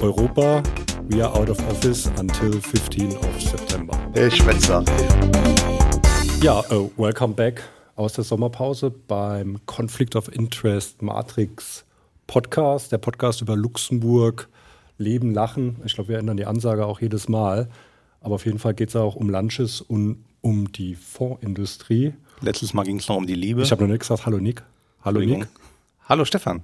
[0.00, 0.62] Europa,
[1.08, 3.98] we are out of office until 15 of September.
[4.14, 4.84] Ich Schwätzer.
[6.42, 7.62] Ja, uh, welcome back
[7.96, 11.84] aus der Sommerpause beim Conflict of Interest Matrix
[12.28, 14.48] Podcast, der Podcast über Luxemburg,
[14.96, 15.76] Leben, Lachen.
[15.84, 17.68] Ich glaube, wir ändern die Ansage auch jedes Mal.
[18.20, 22.14] Aber auf jeden Fall geht es auch um Lunches und um die Fondsindustrie.
[22.40, 23.62] Letztes Mal ging es noch um die Liebe.
[23.62, 24.62] Ich habe noch nicht gesagt, hallo Nick.
[25.04, 25.46] Hallo Nick.
[26.08, 26.62] Hallo Stefan.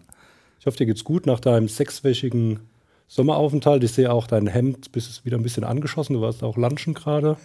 [0.60, 2.60] Ich hoffe, dir geht's gut nach deinem sechswöchigen
[3.08, 3.84] Sommeraufenthalt.
[3.84, 6.14] Ich sehe auch dein Hemd, bist wieder ein bisschen angeschossen.
[6.14, 7.36] Du warst auch lunchen gerade.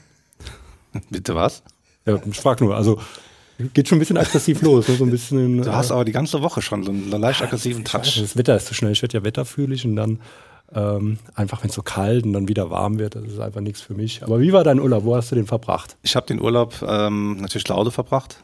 [1.09, 1.63] Bitte was?
[2.05, 2.75] Ja, ich frage nur.
[2.75, 2.99] Also
[3.73, 4.87] geht schon ein bisschen aggressiv los.
[4.87, 4.95] Ne?
[4.95, 8.19] So ein bisschen, du hast aber die ganze Woche schon so einen leicht aggressiven Touch.
[8.19, 8.93] Das Wetter ist zu schnell.
[8.93, 10.19] Ich werde ja wetterfühlig und dann
[10.73, 13.81] ähm, einfach, wenn es so kalt und dann wieder warm wird, das ist einfach nichts
[13.81, 14.23] für mich.
[14.23, 15.03] Aber wie war dein Urlaub?
[15.03, 15.97] Wo hast du den verbracht?
[16.03, 18.37] Ich habe den Urlaub ähm, natürlich Hause verbracht.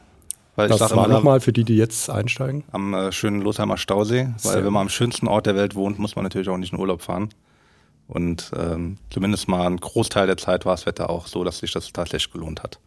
[0.56, 2.64] Weil das war nochmal für die, die jetzt einsteigen?
[2.72, 6.00] Am äh, schönen Lothheimer Stausee, weil Sehr wenn man am schönsten Ort der Welt wohnt,
[6.00, 7.28] muss man natürlich auch nicht in Urlaub fahren.
[8.08, 11.72] Und ähm, zumindest mal einen Großteil der Zeit war das Wetter auch so, dass sich
[11.72, 12.80] das tatsächlich gelohnt hat.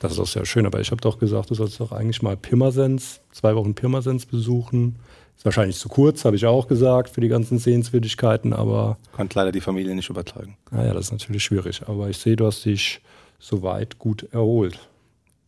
[0.00, 2.36] Das ist auch sehr schön, aber ich habe doch gesagt, du sollst doch eigentlich mal
[2.36, 4.96] Pirmasens, zwei Wochen Pirmasens besuchen.
[5.38, 8.98] Ist wahrscheinlich zu kurz, habe ich auch gesagt, für die ganzen Sehenswürdigkeiten, aber.
[9.12, 10.56] Konnte leider die Familie nicht übertragen.
[10.70, 13.00] Naja, das ist natürlich schwierig, aber ich sehe, du hast dich
[13.38, 14.78] soweit gut erholt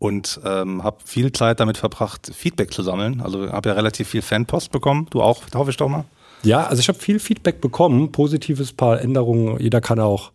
[0.01, 3.21] und ähm, habe viel Zeit damit verbracht, Feedback zu sammeln.
[3.21, 5.07] Also habe ja relativ viel Fanpost bekommen.
[5.11, 6.05] Du auch, hoffe ich doch mal.
[6.43, 9.61] Ja, also ich habe viel Feedback bekommen, positives, paar Änderungen.
[9.61, 10.33] Jeder kann auch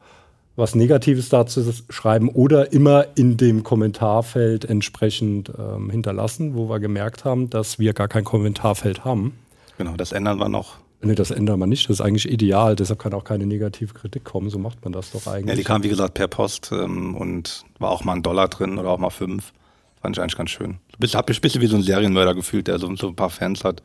[0.55, 7.25] was Negatives dazu schreiben oder immer in dem Kommentarfeld entsprechend ähm, hinterlassen, wo wir gemerkt
[7.25, 9.33] haben, dass wir gar kein Kommentarfeld haben.
[9.77, 10.77] Genau, das ändern wir noch.
[11.01, 11.89] Nee, das ändern wir nicht.
[11.89, 12.75] Das ist eigentlich ideal.
[12.75, 14.49] Deshalb kann auch keine negative Kritik kommen.
[14.49, 15.49] So macht man das doch eigentlich.
[15.49, 18.77] Ja, die kam, wie gesagt, per Post ähm, und war auch mal ein Dollar drin
[18.77, 19.53] oder auch mal fünf.
[20.01, 20.79] Fand ich eigentlich ganz schön.
[20.99, 23.29] Ich habe mich ein bisschen wie so ein Serienmörder gefühlt, der so, so ein paar
[23.29, 23.83] Fans hat,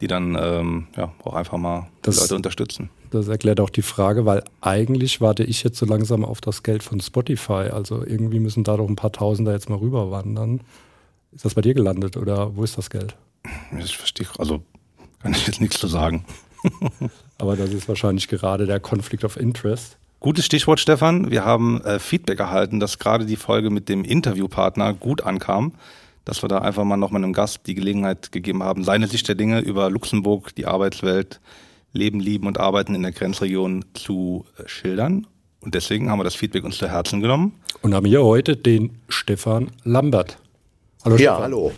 [0.00, 2.90] die dann ähm, ja, auch einfach mal das, Leute unterstützen.
[3.10, 6.82] Das erklärt auch die Frage, weil eigentlich warte ich jetzt so langsam auf das Geld
[6.82, 7.70] von Spotify.
[7.72, 10.60] Also irgendwie müssen da doch ein paar Tausender jetzt mal rüberwandern.
[11.32, 13.16] Ist das bei dir gelandet oder wo ist das Geld?
[13.78, 14.62] Ich verstehe, also
[15.26, 16.24] kann ich jetzt nichts zu sagen.
[17.38, 19.96] Aber das ist wahrscheinlich gerade der Conflict of Interest.
[20.20, 21.32] Gutes Stichwort, Stefan.
[21.32, 25.72] Wir haben äh, Feedback erhalten, dass gerade die Folge mit dem Interviewpartner gut ankam.
[26.24, 29.26] Dass wir da einfach mal noch mal einem Gast die Gelegenheit gegeben haben, seine Sicht
[29.26, 31.40] der Dinge über Luxemburg, die Arbeitswelt,
[31.92, 35.26] Leben, Lieben und Arbeiten in der Grenzregion zu äh, schildern.
[35.58, 37.52] Und deswegen haben wir das Feedback uns zu Herzen genommen.
[37.82, 40.38] Und haben hier heute den Stefan Lambert.
[41.04, 41.42] Hallo ja, Stefan.
[41.42, 41.72] hallo.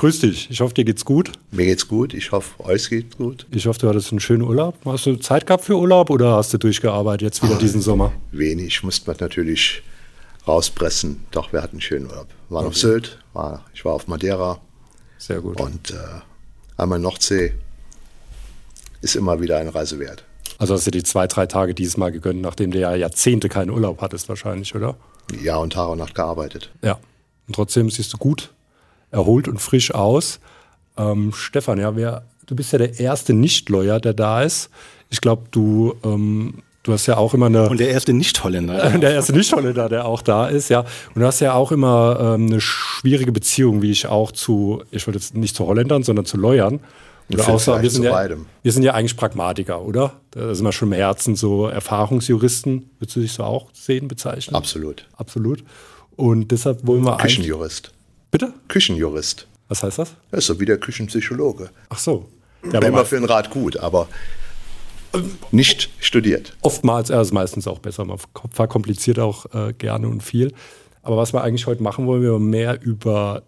[0.00, 0.48] Grüß dich.
[0.50, 1.30] Ich hoffe, dir geht's gut.
[1.50, 2.14] Mir geht's gut.
[2.14, 3.44] Ich hoffe, euch geht's gut.
[3.50, 4.74] Ich hoffe, du hattest einen schönen Urlaub.
[4.86, 8.10] Hast du Zeit gehabt für Urlaub oder hast du durchgearbeitet jetzt wieder Ach, diesen Sommer?
[8.32, 8.82] Wenig.
[8.82, 9.82] Musste man natürlich
[10.48, 11.26] rauspressen.
[11.32, 12.28] Doch, wir hatten einen schönen Urlaub.
[12.48, 12.68] War okay.
[12.68, 14.58] auf Sylt, war, ich war auf Madeira.
[15.18, 15.60] Sehr gut.
[15.60, 15.96] Und äh,
[16.78, 17.52] einmal Nordsee
[19.02, 20.24] ist immer wieder eine Reise wert.
[20.56, 23.68] Also hast du die zwei, drei Tage dieses Mal gegönnt, nachdem du ja Jahrzehnte keinen
[23.68, 24.96] Urlaub hattest wahrscheinlich, oder?
[25.42, 26.70] Ja, und Tag und Nacht gearbeitet.
[26.80, 26.98] Ja.
[27.46, 28.50] Und trotzdem siehst du gut
[29.10, 30.40] erholt und frisch aus.
[30.96, 34.70] Ähm, Stefan, ja, wer, du bist ja der erste Nicht-Lawyer, der da ist.
[35.10, 37.68] Ich glaube, du, ähm, du hast ja auch immer eine.
[37.68, 38.90] Und der erste Nicht-Holländer.
[38.98, 40.80] der erste Nicht-Holländer, der auch da ist, ja.
[41.14, 45.06] Und du hast ja auch immer ähm, eine schwierige Beziehung, wie ich auch zu, ich
[45.06, 46.80] wollte jetzt nicht zu Holländern, sondern zu Lawyern.
[47.32, 48.28] Oder auch so, wir, sind ja,
[48.62, 50.14] wir sind ja eigentlich Pragmatiker, oder?
[50.32, 52.90] Da sind wir schon im Herzen so Erfahrungsjuristen.
[52.98, 54.56] Würdest du dich so auch sehen, bezeichnen?
[54.56, 55.06] Absolut.
[55.16, 55.62] Absolut.
[56.16, 57.92] Und deshalb wollen wir Küchenjurist.
[58.30, 58.52] Bitte?
[58.68, 59.46] Küchenjurist.
[59.68, 60.14] Was heißt das?
[60.30, 61.70] Das ist so wie der Küchenpsychologe.
[61.88, 62.28] Ach so.
[62.72, 64.08] Ja, Immer für den Rat gut, aber
[65.50, 66.56] nicht studiert.
[66.60, 68.04] Oftmals, er ist meistens auch besser.
[68.04, 68.18] Man
[68.52, 70.52] verkompliziert auch äh, gerne und viel.
[71.02, 73.42] Aber was wir eigentlich heute machen wollen, wir mehr über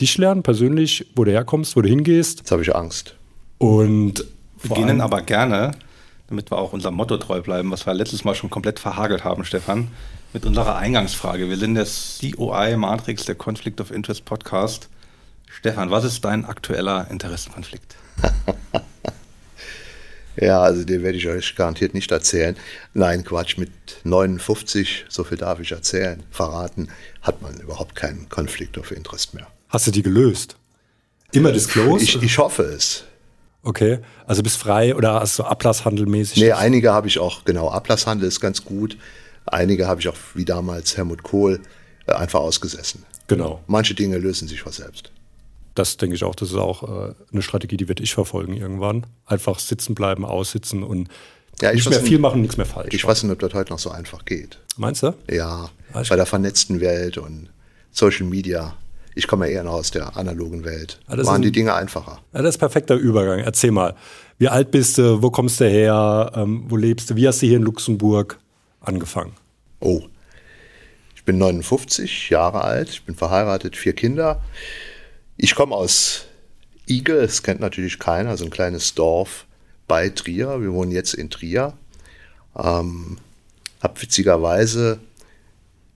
[0.00, 2.40] dich lernen, persönlich, wo du herkommst, wo du hingehst.
[2.40, 3.14] Jetzt habe ich Angst.
[3.58, 4.24] Und
[4.60, 5.72] wir beginnen aber gerne,
[6.28, 9.44] damit wir auch unserem Motto treu bleiben, was wir letztes Mal schon komplett verhagelt haben,
[9.44, 9.88] Stefan
[10.32, 11.48] mit unserer Eingangsfrage.
[11.48, 14.88] Wir sind der COI Matrix, der Conflict of Interest Podcast.
[15.48, 17.96] Stefan, was ist dein aktueller Interessenkonflikt?
[20.36, 22.56] ja, also den werde ich euch garantiert nicht erzählen.
[22.92, 23.70] Nein, Quatsch, mit
[24.04, 26.88] 59, so viel darf ich erzählen, verraten,
[27.22, 29.46] hat man überhaupt keinen Conflict of Interest mehr.
[29.68, 30.56] Hast du die gelöst?
[31.32, 32.02] Immer disclosed?
[32.02, 33.04] Ich, ich hoffe es.
[33.66, 33.98] Okay,
[34.28, 36.40] also bist frei oder hast du Ablasshandelmäßig?
[36.40, 38.96] Nee, einige habe ich auch, genau, Ablasshandel ist ganz gut.
[39.44, 41.60] Einige habe ich auch, wie damals Helmut Kohl,
[42.06, 43.02] äh, einfach ausgesessen.
[43.26, 43.64] Genau.
[43.66, 45.10] Manche Dinge lösen sich von selbst.
[45.74, 49.04] Das denke ich auch, das ist auch äh, eine Strategie, die werde ich verfolgen irgendwann.
[49.26, 51.08] Einfach sitzen bleiben, aussitzen und
[51.60, 52.94] ja, nicht mehr viel machen, nichts mehr falsch.
[52.94, 54.60] Ich weiß nicht, ob das heute noch so einfach geht.
[54.76, 55.12] Meinst du?
[55.28, 57.50] Ja, bei der vernetzten Welt und
[57.90, 58.76] Social Media.
[59.18, 61.00] Ich komme ja eher noch aus der analogen Welt.
[61.08, 62.20] Das Waren ist die ein- Dinge einfacher.
[62.34, 63.38] Ja, das ist ein perfekter Übergang.
[63.40, 63.96] Erzähl mal,
[64.38, 67.46] wie alt bist du, wo kommst du her, ähm, wo lebst du, wie hast du
[67.46, 68.38] hier in Luxemburg
[68.80, 69.32] angefangen?
[69.80, 70.02] Oh,
[71.14, 74.42] ich bin 59 Jahre alt, ich bin verheiratet, vier Kinder.
[75.38, 76.26] Ich komme aus
[76.86, 79.46] Igel, das kennt natürlich keiner, so ein kleines Dorf
[79.88, 80.60] bei Trier.
[80.60, 81.72] Wir wohnen jetzt in Trier.
[82.54, 83.16] Ähm,
[83.82, 84.98] hab witzigerweise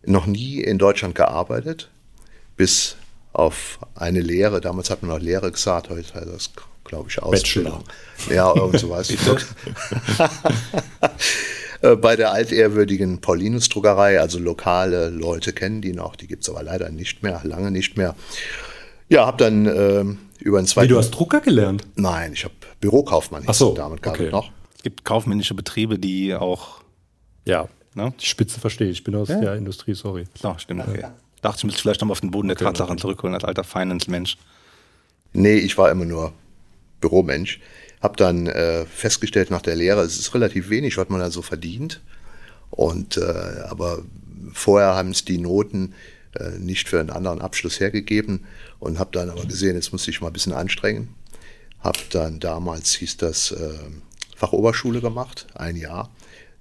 [0.07, 1.91] noch nie in Deutschland gearbeitet,
[2.57, 2.97] bis
[3.33, 4.61] auf eine Lehre.
[4.61, 6.51] Damals hat man noch Lehre gesagt, heute heißt das,
[6.85, 7.85] glaube ich, Ausbildung.
[8.29, 9.13] Ja, irgend sowas.
[11.83, 16.63] Äh, bei der altehrwürdigen Paulinus-Druckerei, also lokale Leute kennen die noch, die gibt es aber
[16.63, 18.15] leider nicht mehr, lange nicht mehr.
[19.09, 20.89] Ja, habe dann ähm, über einen Wie, zweiten...
[20.89, 21.85] du hast Drucker gelernt?
[21.97, 23.45] Nein, ich habe Bürokaufmann.
[23.47, 24.31] Ach so, damit gerade okay.
[24.31, 24.51] noch.
[24.77, 26.83] Es gibt kaufmännische Betriebe, die auch.
[27.47, 27.69] Ja.
[27.95, 28.13] Ne?
[28.21, 28.99] Die Spitze verstehe ich.
[28.99, 29.41] Ich bin aus Ja.
[29.41, 30.27] der Industrie, sorry.
[30.43, 31.07] Ja, stimmt, okay.
[31.43, 34.37] Dachte ich, müsste vielleicht nochmal auf den Boden der Tatsachen zurückholen als alter Finance-Mensch.
[35.33, 36.33] Nee, ich war immer nur
[37.01, 37.61] Büromensch.
[38.03, 41.43] Hab dann äh, festgestellt nach der Lehre, es ist relativ wenig, was man da so
[41.43, 42.01] verdient.
[42.71, 44.03] Und äh, aber
[44.53, 45.95] vorher haben es die Noten
[46.39, 48.45] äh, nicht für einen anderen Abschluss hergegeben
[48.79, 51.15] und habe dann aber gesehen, jetzt muss ich mal ein bisschen anstrengen.
[51.81, 53.79] Hab dann damals hieß das äh,
[54.37, 56.11] Fachoberschule gemacht, ein Jahr.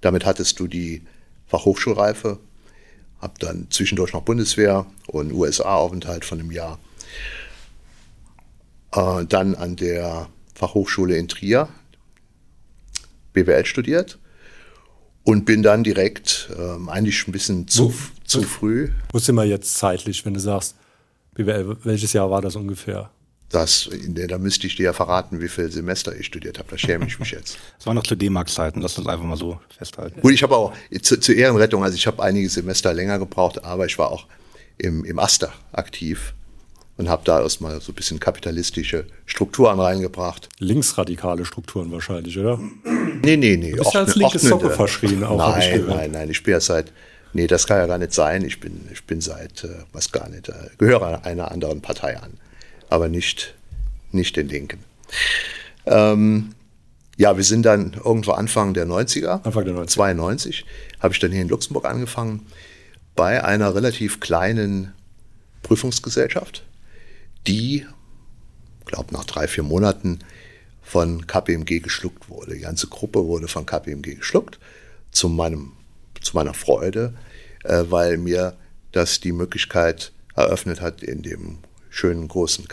[0.00, 1.02] Damit hattest du die
[1.46, 2.38] Fachhochschulreife.
[3.20, 6.78] Hab dann zwischendurch noch Bundeswehr und USA-Aufenthalt von einem Jahr
[8.92, 11.68] äh, dann an der Fachhochschule in Trier
[13.32, 14.18] BWL studiert
[15.22, 17.94] und bin dann direkt ähm, eigentlich ein bisschen zu,
[18.24, 18.90] zu früh.
[19.12, 20.76] Wo sind wir jetzt zeitlich, wenn du sagst,
[21.34, 23.10] BWL, welches Jahr war das ungefähr?
[23.50, 26.68] Das, in der, da müsste ich dir ja verraten, wie viel Semester ich studiert habe.
[26.70, 27.58] Da schäme ich mich jetzt.
[27.78, 30.20] Das war noch zu D-Mark-Zeiten, lass uns einfach mal so festhalten.
[30.20, 33.86] Gut, ich habe auch zu, zur Ehrenrettung, also ich habe einige Semester länger gebraucht, aber
[33.86, 34.26] ich war auch
[34.78, 36.34] im, im Aster aktiv
[37.00, 40.50] und habe da erstmal so ein bisschen kapitalistische Strukturen reingebracht.
[40.58, 42.60] Linksradikale Strukturen wahrscheinlich, oder?
[43.22, 43.72] Nee, nee, nee.
[43.72, 46.30] bist ja als linke Socke verschrien auch, Nein, nein, nein.
[46.30, 46.92] Ich bin ja seit.
[47.32, 48.44] Nee, das kann ja gar nicht sein.
[48.44, 52.32] Ich bin, ich bin seit, äh, was gar nicht, äh, gehöre einer anderen Partei an.
[52.90, 53.54] Aber nicht,
[54.12, 54.80] nicht den Linken.
[55.86, 56.54] Ähm,
[57.16, 59.44] ja, wir sind dann irgendwo Anfang der 90er.
[59.44, 59.86] Anfang der 90er.
[59.86, 60.64] 92
[61.00, 62.46] habe ich dann hier in Luxemburg angefangen
[63.14, 64.92] bei einer relativ kleinen
[65.62, 66.64] Prüfungsgesellschaft,
[67.46, 67.86] die,
[68.86, 70.20] glaube nach drei, vier Monaten
[70.82, 72.54] von KPMG geschluckt wurde.
[72.54, 74.58] Die ganze Gruppe wurde von KPMG geschluckt,
[75.12, 75.72] zu, meinem,
[76.20, 77.14] zu meiner Freude,
[77.64, 78.56] äh, weil mir
[78.92, 81.58] das die Möglichkeit eröffnet hat, in dem
[81.90, 82.66] schönen großen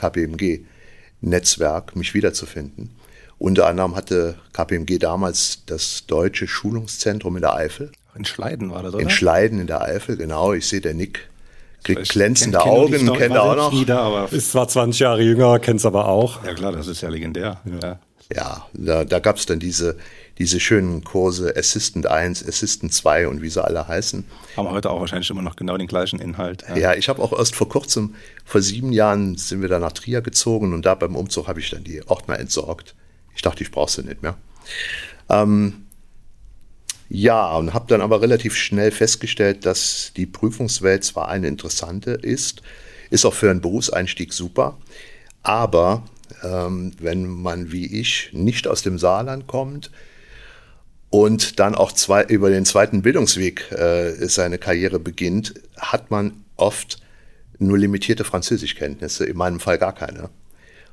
[1.21, 2.91] KPMG-Netzwerk mich wiederzufinden.
[3.39, 7.91] Unter anderem hatte KPMG damals das deutsche Schulungszentrum in der Eifel.
[8.15, 9.03] In Schleiden war das, oder?
[9.03, 10.53] In Schleiden in der Eifel, genau.
[10.53, 11.29] Ich sehe, der Nick
[11.83, 13.71] kriegt Ich glänzende kenn- Augen, kennt er auch noch.
[13.71, 16.43] nie da, aber Ist zwar 20 Jahre jünger, kenn's aber auch.
[16.43, 17.61] ja klar, das ist ja legendär.
[17.81, 17.99] Ja.
[18.35, 19.95] Ja, da, da gab es dann diese,
[20.37, 24.25] diese schönen Kurse Assistant 1, Assistant 2 und wie sie alle heißen.
[24.55, 26.63] Haben heute auch wahrscheinlich immer noch genau den gleichen Inhalt.
[26.75, 30.21] Ja, ich habe auch erst vor kurzem, vor sieben Jahren sind wir dann nach Trier
[30.21, 32.95] gezogen und da beim Umzug habe ich dann die Ordner entsorgt.
[33.35, 34.37] Ich dachte, ich brauche sie nicht mehr.
[35.29, 35.87] Ähm,
[37.09, 42.61] ja, und habe dann aber relativ schnell festgestellt, dass die Prüfungswelt zwar eine interessante ist,
[43.09, 44.77] ist auch für einen Berufseinstieg super,
[45.41, 46.03] aber
[46.43, 49.89] ähm, wenn man wie ich nicht aus dem Saarland kommt
[51.09, 56.99] und dann auch zwei, über den zweiten Bildungsweg äh, seine Karriere beginnt, hat man oft
[57.59, 60.29] nur limitierte Französischkenntnisse, in meinem Fall gar keine.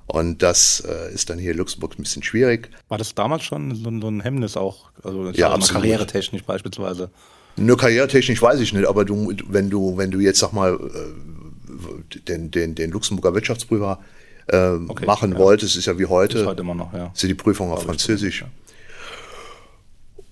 [0.07, 2.71] Und das äh, ist dann hier in Luxemburg ein bisschen schwierig.
[2.89, 4.91] War das damals schon so, ein- Hemmnis auch?
[5.03, 5.83] Also Ja, absolut.
[5.83, 7.11] karrieretechnisch beispielsweise.
[7.57, 12.19] Nur karrieretechnisch weiß ich nicht, aber du, wenn du, wenn du jetzt sag mal äh,
[12.29, 14.01] den, den, den Luxemburger Wirtschaftsprüfer
[14.49, 15.39] äh, machen ja.
[15.39, 17.13] wolltest, ist ja wie heute, Ist heute immer noch, ja.
[17.15, 18.45] ja die Prüfung auf Französisch.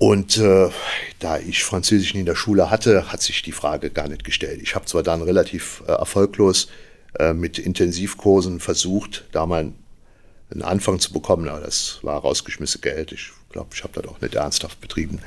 [0.03, 0.69] Und äh,
[1.21, 4.61] da ich Französisch nie in der Schule hatte, hat sich die Frage gar nicht gestellt.
[4.61, 6.67] Ich habe zwar dann relativ äh, erfolglos
[7.21, 9.71] äh, mit Intensivkursen versucht, da mal
[10.51, 13.13] einen Anfang zu bekommen, aber das war rausgeschmissen Geld.
[13.13, 15.21] Ich glaube, ich habe das auch nicht ernsthaft betrieben.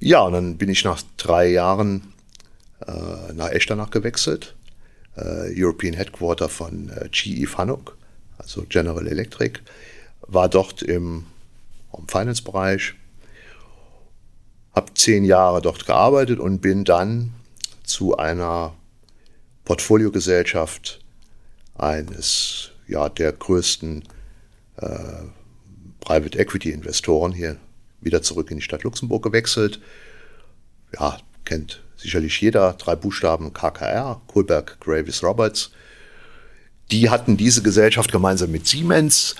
[0.00, 2.12] Ja, und dann bin ich nach drei Jahren
[2.88, 4.56] äh, nach Echternach gewechselt,
[5.16, 7.96] äh, European Headquarter von äh, GE Fanuc,
[8.36, 9.60] also General Electric,
[10.22, 11.26] war dort im,
[11.98, 12.94] im Finance-Bereich,
[14.74, 17.32] habe zehn Jahre dort gearbeitet und bin dann
[17.84, 18.74] zu einer
[19.64, 21.00] Portfoliogesellschaft
[21.76, 24.04] eines ja, der größten
[24.76, 24.88] äh,
[26.00, 27.56] Private Equity Investoren hier
[28.00, 29.80] wieder zurück in die Stadt Luxemburg gewechselt.
[30.94, 35.70] Ja, kennt sicherlich jeder, drei Buchstaben KKR, Kohlberg Gravis Roberts.
[36.90, 39.34] Die hatten diese Gesellschaft gemeinsam mit Siemens.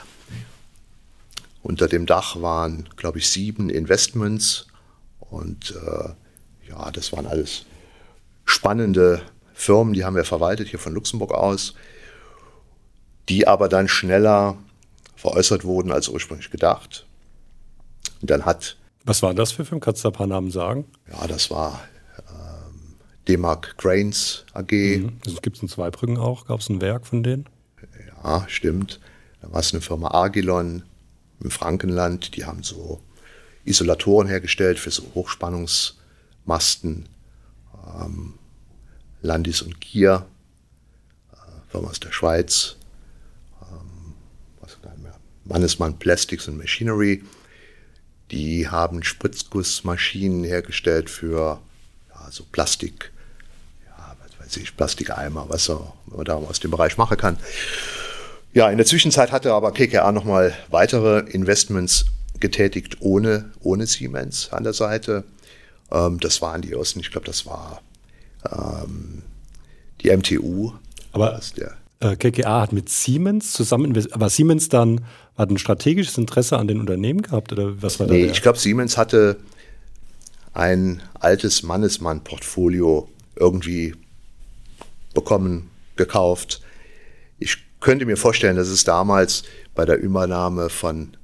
[1.66, 4.68] Unter dem Dach waren, glaube ich, sieben Investments.
[5.18, 6.11] Und äh,
[6.68, 7.66] ja, das waren alles
[8.44, 9.20] spannende
[9.52, 11.75] Firmen, die haben wir verwaltet hier von Luxemburg aus,
[13.28, 14.56] die aber dann schneller
[15.16, 17.04] veräußert wurden als ursprünglich gedacht.
[18.20, 18.76] Und dann hat.
[19.04, 19.80] Was waren das für Firmen?
[19.80, 20.85] Kannst du ein paar Namen sagen?
[21.11, 21.80] Ja, das war
[22.28, 22.94] ähm,
[23.26, 24.70] D-Mark Cranes AG.
[24.70, 25.18] Mhm.
[25.26, 26.46] Also Gibt es in Zweibrücken auch?
[26.46, 27.49] Gab es ein Werk von denen?
[28.23, 29.00] Ja, stimmt.
[29.40, 30.85] Da war es eine Firma Argilon
[31.40, 32.36] im Frankenland.
[32.36, 33.00] Die haben so
[33.64, 37.08] Isolatoren hergestellt für so Hochspannungsmasten.
[38.00, 38.34] Ähm,
[39.22, 40.26] Landis und Kier,
[41.32, 41.36] äh,
[41.70, 42.76] Firma aus der Schweiz.
[43.62, 44.14] Ähm,
[44.60, 45.18] was mehr?
[45.44, 47.24] Mannesmann Plastics and Machinery.
[48.30, 51.60] Die haben Spritzgussmaschinen hergestellt für
[52.10, 53.12] ja, so Plastik,
[53.86, 57.38] ja, was weiß ich, Plastikeimer, was man da aus dem Bereich machen kann.
[58.56, 62.06] Ja, in der Zwischenzeit hatte aber KKA nochmal weitere Investments
[62.40, 65.25] getätigt ohne, ohne Siemens an der Seite.
[65.92, 67.82] Ähm, das waren die ersten, ich glaube, das war
[68.50, 69.20] ähm,
[70.00, 70.72] die MTU.
[71.12, 71.38] Aber
[72.00, 75.04] äh, KKA hat mit Siemens zusammen investiert, aber Siemens dann
[75.36, 78.25] hat ein strategisches Interesse an den Unternehmen gehabt oder was war nee, da?
[78.25, 79.36] Nee, ich glaube, Siemens hatte
[80.54, 83.94] ein altes Mannesmann-Portfolio irgendwie
[85.12, 86.62] bekommen, gekauft.
[87.86, 89.44] Ich könnte mir vorstellen, dass es damals
[89.76, 91.16] bei der Übernahme von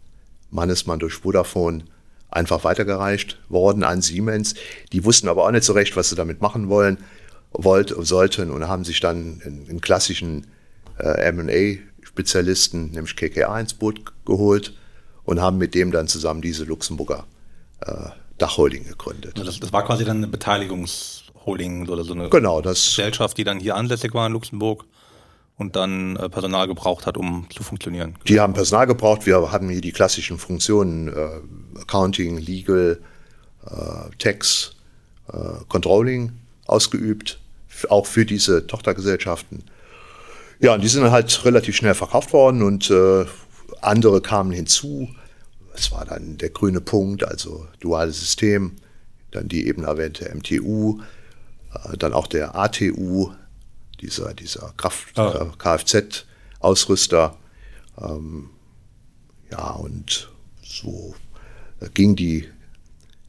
[0.52, 1.83] Mannesmann durch Vodafone
[2.31, 4.54] einfach weitergereicht worden an Siemens.
[4.92, 6.99] Die wussten aber auch nicht so recht, was sie damit machen wollen,
[7.50, 10.47] wollt, sollten und haben sich dann einen, klassischen
[11.00, 14.73] äh, M&A-Spezialisten, nämlich KKA, ins Boot geholt
[15.25, 17.26] und haben mit dem dann zusammen diese Luxemburger
[17.81, 19.37] äh, Dachholding gegründet.
[19.37, 23.59] Das, das, war quasi dann eine Beteiligungsholding oder so eine genau, das, Gesellschaft, die dann
[23.59, 24.85] hier ansässig war in Luxemburg
[25.59, 28.17] und dann äh, Personal gebraucht hat, um zu funktionieren.
[28.27, 29.27] Die haben Personal gebraucht.
[29.27, 33.01] Wir haben hier die klassischen Funktionen äh, Accounting, Legal,
[33.67, 34.75] äh, Tax,
[35.33, 35.37] äh,
[35.69, 36.33] Controlling
[36.67, 37.39] ausgeübt,
[37.89, 39.65] auch für diese Tochtergesellschaften.
[40.61, 43.25] Ja, und die sind halt relativ schnell verkauft worden und äh,
[43.81, 45.09] andere kamen hinzu.
[45.75, 48.77] Es war dann der grüne Punkt, also duales System,
[49.33, 51.01] dann die eben erwähnte MTU,
[51.75, 53.33] äh, dann auch der ATU,
[54.03, 55.43] dieser, dieser Kraft, ah.
[55.43, 57.39] äh, Kfz-Ausrüster.
[57.99, 58.51] Ähm,
[59.51, 60.31] ja, und
[60.63, 61.15] so
[61.95, 62.47] ging die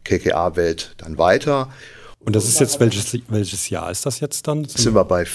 [0.03, 1.71] KKA-Welt dann weiter.
[2.19, 4.65] Und das ist jetzt, welches, welches Jahr ist das jetzt dann?
[4.65, 5.25] Sind wir bei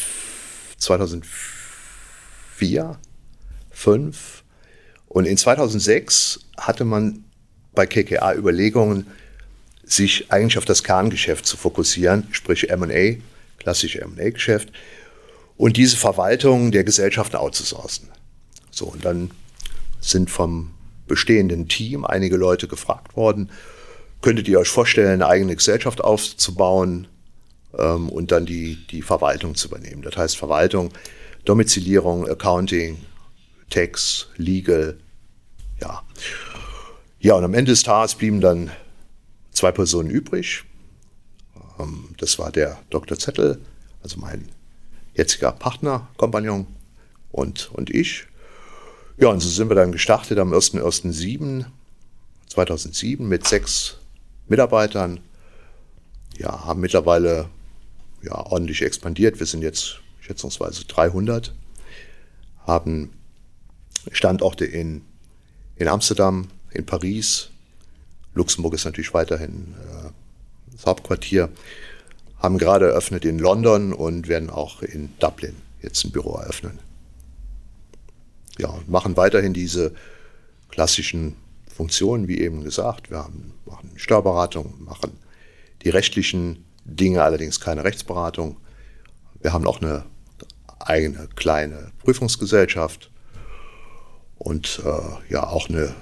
[0.78, 2.98] 2004,
[3.70, 4.44] 5.
[5.06, 7.24] Und in 2006 hatte man
[7.74, 9.06] bei KKA Überlegungen,
[9.84, 13.16] sich eigentlich auf das Kerngeschäft zu fokussieren, sprich M&A,
[13.58, 14.70] klassische M&A-Geschäft
[15.58, 18.08] und diese Verwaltung der Gesellschaft outzusourcen.
[18.70, 19.32] So, und dann
[20.00, 20.70] sind vom
[21.08, 23.50] bestehenden Team einige Leute gefragt worden,
[24.22, 27.08] könntet ihr euch vorstellen, eine eigene Gesellschaft aufzubauen
[27.76, 30.02] ähm, und dann die, die Verwaltung zu übernehmen.
[30.02, 30.92] Das heißt Verwaltung,
[31.44, 32.98] Domizilierung, Accounting,
[33.68, 34.98] Tax, Legal,
[35.80, 36.02] ja.
[37.20, 38.70] Ja, und am Ende des Tages blieben dann
[39.50, 40.62] zwei Personen übrig.
[41.80, 43.18] Ähm, das war der Dr.
[43.18, 43.60] Zettel,
[44.02, 44.48] also mein
[45.18, 46.66] jetziger Partner, Kompagnon
[47.30, 48.26] und, und ich.
[49.18, 51.66] Ja, und so sind wir dann gestartet am 1.1.7,
[52.46, 53.98] 2007 mit sechs
[54.46, 55.20] Mitarbeitern.
[56.38, 57.50] Ja, haben mittlerweile
[58.22, 59.40] ja, ordentlich expandiert.
[59.40, 61.52] Wir sind jetzt schätzungsweise 300,
[62.64, 63.12] haben
[64.12, 65.02] Standorte in,
[65.76, 67.50] in Amsterdam, in Paris.
[68.34, 70.10] Luxemburg ist natürlich weiterhin äh,
[70.72, 71.50] das Hauptquartier
[72.38, 76.78] haben gerade eröffnet in London und werden auch in Dublin jetzt ein Büro eröffnen.
[78.58, 79.94] Ja, und machen weiterhin diese
[80.68, 81.36] klassischen
[81.74, 83.10] Funktionen, wie eben gesagt.
[83.10, 85.12] Wir haben, machen Steuerberatung, machen
[85.82, 88.56] die rechtlichen Dinge, allerdings keine Rechtsberatung.
[89.40, 90.04] Wir haben auch eine
[90.80, 93.10] eigene kleine Prüfungsgesellschaft
[94.38, 95.94] und äh, ja auch eine,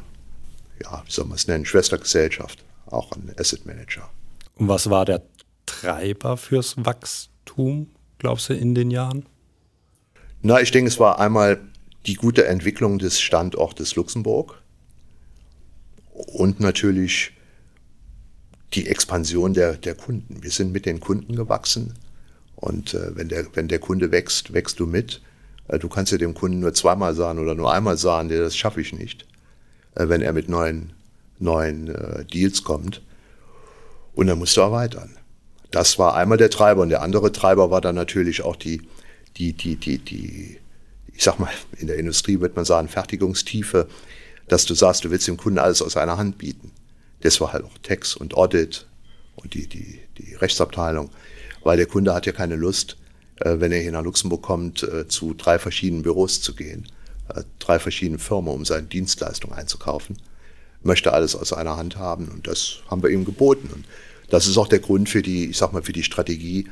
[0.83, 4.09] ja, wie soll man es nennen, Schwestergesellschaft, auch ein Asset Manager.
[4.57, 5.23] Und was war der
[5.67, 9.27] Treiber fürs Wachstum, glaubst du, in den Jahren?
[10.43, 11.61] Na, ich denke, es war einmal
[12.07, 14.63] die gute Entwicklung des Standortes Luxemburg
[16.13, 17.33] und natürlich
[18.75, 20.43] die Expansion der, der Kunden.
[20.43, 21.95] Wir sind mit den Kunden gewachsen
[22.57, 25.21] und äh, wenn, der, wenn der Kunde wächst, wächst du mit.
[25.69, 28.81] Äh, du kannst ja dem Kunden nur zweimal sagen oder nur einmal sagen, das schaffe
[28.81, 29.27] ich nicht,
[29.95, 30.93] äh, wenn er mit neuen,
[31.39, 33.03] neuen äh, Deals kommt.
[34.15, 35.16] Und dann musst du erweitern.
[35.71, 38.83] Das war einmal der Treiber und der andere Treiber war dann natürlich auch die,
[39.37, 40.59] die, die, die, die,
[41.13, 43.89] ich sag mal, in der Industrie wird man sagen, Fertigungstiefe,
[44.49, 46.73] dass du sagst, du willst dem Kunden alles aus einer Hand bieten.
[47.21, 48.87] Das war halt auch Text und Audit
[49.35, 51.11] und die, die, die Rechtsabteilung,
[51.63, 52.97] weil der Kunde hat ja keine Lust,
[53.41, 56.87] äh, wenn er hier nach Luxemburg kommt, äh, zu drei verschiedenen Büros zu gehen,
[57.35, 60.19] äh, drei verschiedenen Firmen, um seine Dienstleistung einzukaufen.
[60.83, 63.71] Möchte alles aus einer Hand haben und das haben wir ihm geboten.
[63.75, 63.85] Und
[64.29, 66.69] das ist auch der Grund für die, ich sag mal, für die Strategie,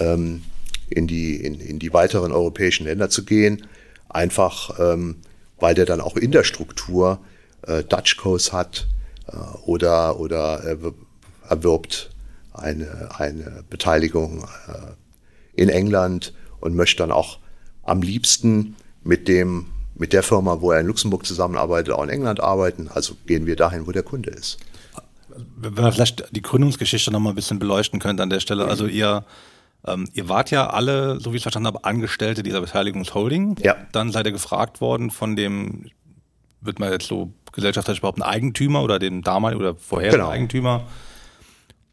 [0.00, 0.42] ähm,
[0.88, 3.66] in die, in, in die weiteren europäischen Länder zu gehen.
[4.08, 5.16] Einfach, ähm,
[5.58, 7.18] weil der dann auch in der Struktur
[7.62, 8.86] äh, Dutch Coast hat
[9.26, 10.62] äh, oder, oder
[11.48, 12.10] erwirbt
[12.52, 17.38] eine, eine Beteiligung äh, in England und möchte dann auch
[17.82, 19.66] am liebsten mit dem
[19.98, 22.88] mit der Firma, wo er in Luxemburg zusammenarbeitet, auch in England arbeiten.
[22.88, 24.58] Also gehen wir dahin, wo der Kunde ist.
[25.56, 28.66] Wenn wir vielleicht die Gründungsgeschichte noch mal ein bisschen beleuchten könnte an der Stelle.
[28.66, 29.24] Also ihr
[29.86, 33.56] ähm, ihr wart ja alle, so wie ich es verstanden habe, Angestellte dieser Beteiligungsholding.
[33.62, 33.76] Ja.
[33.92, 35.90] Dann seid ihr gefragt worden von dem,
[36.60, 40.30] wird man jetzt so gesellschaftlich überhaupt ein Eigentümer oder den damaligen oder vorherigen genau.
[40.30, 40.84] Eigentümer.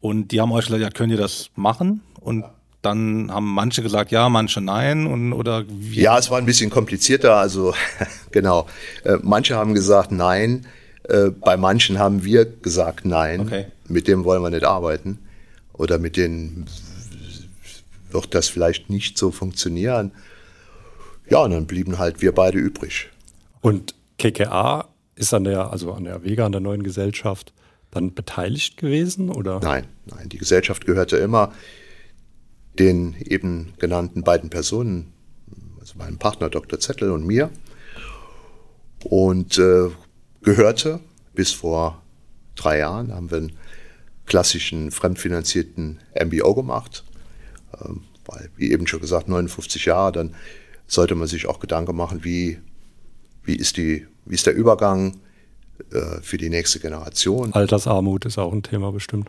[0.00, 2.02] Und die haben euch gesagt, ja, könnt ihr das machen?
[2.20, 2.44] Und
[2.82, 6.02] dann haben manche gesagt, ja, manche nein und oder wie?
[6.02, 7.36] Ja, es war ein bisschen komplizierter.
[7.36, 7.74] Also
[8.30, 8.66] genau,
[9.04, 10.66] äh, manche haben gesagt nein.
[11.04, 13.40] Äh, bei manchen haben wir gesagt nein.
[13.40, 13.66] Okay.
[13.88, 15.18] Mit dem wollen wir nicht arbeiten
[15.72, 16.66] oder mit denen
[18.10, 20.12] wird das vielleicht nicht so funktionieren.
[21.28, 23.10] Ja, und dann blieben halt wir beide übrig.
[23.60, 27.52] Und KKA ist an der, also an der Wege, an der neuen Gesellschaft
[27.90, 29.60] dann beteiligt gewesen, oder?
[29.60, 31.52] Nein, nein, die Gesellschaft gehörte immer
[32.78, 35.12] den eben genannten beiden Personen,
[35.78, 36.80] also meinem Partner Dr.
[36.80, 37.50] Zettel und mir,
[39.04, 39.90] und äh,
[40.44, 41.00] gehörte
[41.34, 42.02] bis vor
[42.54, 43.52] drei Jahren, haben wir einen
[44.26, 47.04] klassischen fremdfinanzierten MBO gemacht,
[47.80, 50.34] ähm, weil, wie eben schon gesagt, 59 Jahre, dann
[50.86, 52.58] sollte man sich auch Gedanken machen, wie,
[53.42, 55.18] wie, ist, die, wie ist der Übergang
[55.92, 57.52] äh, für die nächste Generation.
[57.52, 59.28] Altersarmut ist auch ein Thema bestimmt.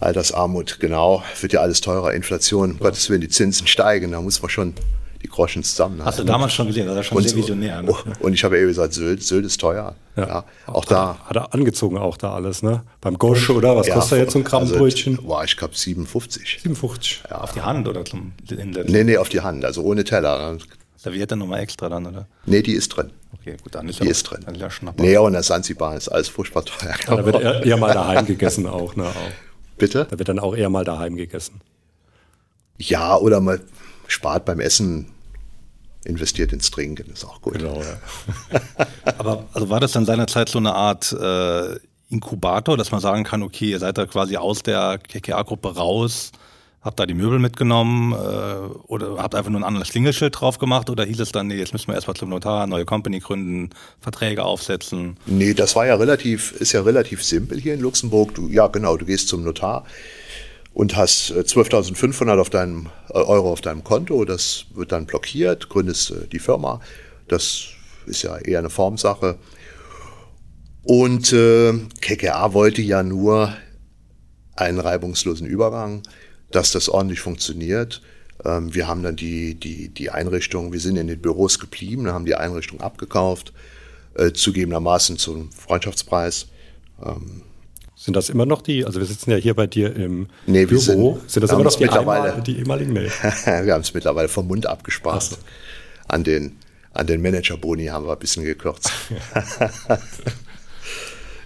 [0.00, 2.78] Altersarmut, genau, wird ja alles teurer, Inflation, ja.
[2.78, 4.74] Gottes Willen, die Zinsen steigen, da muss man schon
[5.22, 6.04] die Groschen zusammen.
[6.04, 7.82] Hast du damals schon gesehen, das ist schon und, sehr visionär.
[7.82, 7.94] Ne?
[8.20, 9.94] Und ich habe ja eben gesagt, Sylt, Sylt ist teuer.
[10.16, 10.26] Ja.
[10.26, 11.18] ja auch, auch da.
[11.24, 12.82] Hat er angezogen auch da alles, ne?
[13.00, 15.16] Beim Gosch oder was ja, kostet jetzt so ein Krabbenbrötchen?
[15.16, 16.60] Also, boah, ich glaube 57.
[16.62, 17.22] 57.
[17.30, 17.40] Ja.
[17.40, 18.88] Auf die Hand oder zum Inlet?
[18.88, 20.58] Nee, nee, auf die Hand, also ohne Teller.
[20.96, 22.26] Serviert dann nochmal extra dann, oder?
[22.46, 23.10] Nee, die ist drin.
[23.40, 24.40] Okay, gut, dann ist die ja ist drin.
[24.44, 26.94] Dann ja nee, und der Sansibar ist alles furchtbar teuer.
[27.06, 29.04] Ja, da wird eher, eher mal daheim gegessen auch, ne?
[29.04, 29.78] Auch.
[29.78, 30.06] Bitte?
[30.10, 31.60] Da wird dann auch eher mal daheim gegessen.
[32.78, 33.60] Ja, oder man
[34.08, 35.12] spart beim Essen
[36.04, 37.54] investiert ins Trinken, ist auch gut.
[37.54, 38.60] Genau, ja.
[39.18, 41.76] Aber also war das dann seinerzeit so eine Art äh,
[42.10, 46.32] Inkubator, dass man sagen kann, okay, ihr seid da quasi aus der KKA-Gruppe raus,
[46.80, 48.16] habt da die Möbel mitgenommen äh,
[48.86, 51.74] oder habt einfach nur ein anderes Klingelschild drauf gemacht oder hieß es dann, nee, jetzt
[51.74, 55.18] müssen wir erstmal zum Notar, neue Company gründen, Verträge aufsetzen?
[55.26, 58.34] Nee, das war ja relativ, ist ja relativ simpel hier in Luxemburg.
[58.34, 59.84] Du, ja, genau, du gehst zum Notar
[60.78, 64.24] und hast 12.500 äh, auf deinem, äh, Euro auf deinem Konto.
[64.24, 66.80] Das wird dann blockiert, gründest äh, die Firma.
[67.26, 67.70] Das
[68.06, 69.38] ist ja eher eine Formsache.
[70.84, 73.52] Und äh, KKA wollte ja nur
[74.54, 76.04] einen reibungslosen Übergang,
[76.52, 78.00] dass das ordentlich funktioniert.
[78.44, 82.24] Ähm, wir haben dann die, die, die Einrichtung, wir sind in den Büros geblieben, haben
[82.24, 83.52] die Einrichtung abgekauft,
[84.14, 86.46] äh, zugegebenermaßen zum Freundschaftspreis.
[87.04, 87.42] Ähm,
[87.98, 91.18] sind das immer noch die, also wir sitzen ja hier bei dir im nee, Büro,
[91.18, 93.10] sind, sind das immer noch die, mittlerweile, einmal, die ehemaligen Mail?
[93.44, 95.24] wir haben es mittlerweile vom Mund abgespart.
[95.24, 95.36] So.
[96.06, 96.58] An den,
[96.92, 98.92] an den Manager-Boni haben wir ein bisschen gekürzt.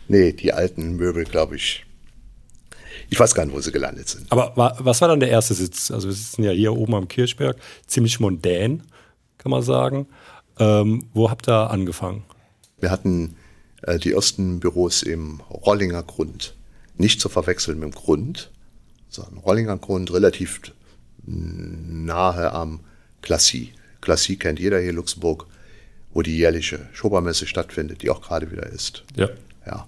[0.09, 1.87] nee, die alten Möbel, glaube ich,
[3.09, 4.31] ich weiß gar nicht, wo sie gelandet sind.
[4.31, 5.91] Aber war, was war dann der erste Sitz?
[5.91, 8.83] Also wir sitzen ja hier oben am Kirchberg, ziemlich mondän,
[9.38, 10.07] kann man sagen.
[10.59, 12.25] Ähm, wo habt ihr angefangen?
[12.79, 13.37] Wir hatten
[14.03, 16.55] die ersten Büros im Rollinger Grund.
[16.97, 18.51] Nicht zu verwechseln mit dem Grund,
[19.09, 20.61] sondern Rollinger Grund, relativ
[21.25, 22.81] nahe am
[23.23, 23.73] Klassie.
[24.01, 25.47] Klassie kennt jeder hier in Luxemburg,
[26.12, 29.05] wo die jährliche Schobermesse stattfindet, die auch gerade wieder ist.
[29.16, 29.29] Ja.
[29.66, 29.87] Ja.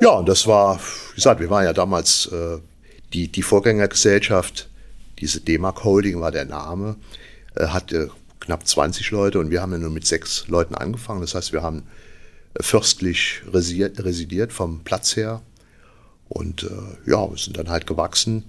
[0.00, 0.78] Ja, und das war,
[1.10, 2.58] wie gesagt, wir waren ja damals äh,
[3.12, 4.68] die, die Vorgängergesellschaft,
[5.20, 6.96] diese D-Mark Holding war der Name,
[7.54, 11.20] äh, hatte knapp 20 Leute und wir haben ja nur mit sechs Leuten angefangen.
[11.20, 11.84] Das heißt, wir haben
[12.60, 15.42] fürstlich residiert, residiert vom Platz her.
[16.28, 18.44] Und äh, ja, wir sind dann halt gewachsen,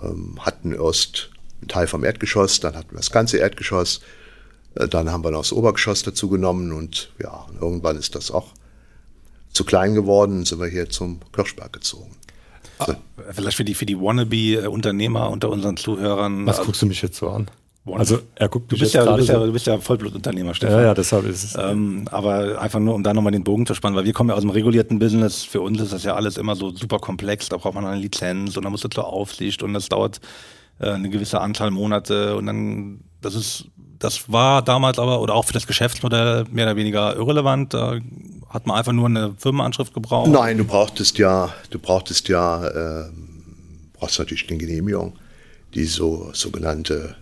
[0.00, 1.30] ähm, hatten erst
[1.60, 4.00] einen Teil vom Erdgeschoss, dann hatten wir das ganze Erdgeschoss,
[4.76, 8.52] äh, dann haben wir noch das Obergeschoss dazu genommen und ja, irgendwann ist das auch
[9.52, 12.14] zu klein geworden, sind wir hier zum Kirschberg gezogen.
[12.86, 12.94] So.
[13.32, 16.46] Vielleicht für die, für die Wannabe-Unternehmer unter unseren Zuhörern.
[16.46, 17.50] Was guckst du mich jetzt so an?
[17.86, 20.76] Also er guckt, du bist, ja, du, bist ja, du bist ja Vollblutunternehmer, Stefan.
[20.76, 21.56] Ja, ja, deshalb ist es.
[21.58, 24.36] Ähm, aber einfach nur, um da nochmal den Bogen zu spannen, weil wir kommen ja
[24.36, 25.44] aus dem regulierten Business.
[25.44, 27.48] Für uns ist das ja alles immer so super komplex.
[27.48, 30.20] Da braucht man eine Lizenz und dann muss es zur Aufsicht und das dauert
[30.80, 33.66] äh, eine gewisse Anzahl Monate und dann, das ist,
[33.98, 37.74] das war damals aber oder auch für das Geschäftsmodell mehr oder weniger irrelevant.
[37.74, 37.98] Da
[38.48, 40.30] hat man einfach nur eine Firmenanschrift gebraucht.
[40.30, 43.10] Nein, du brauchtest ja, du brauchtest ja, äh,
[43.94, 45.14] brauchst natürlich eine Genehmigung,
[45.74, 47.16] die so sogenannte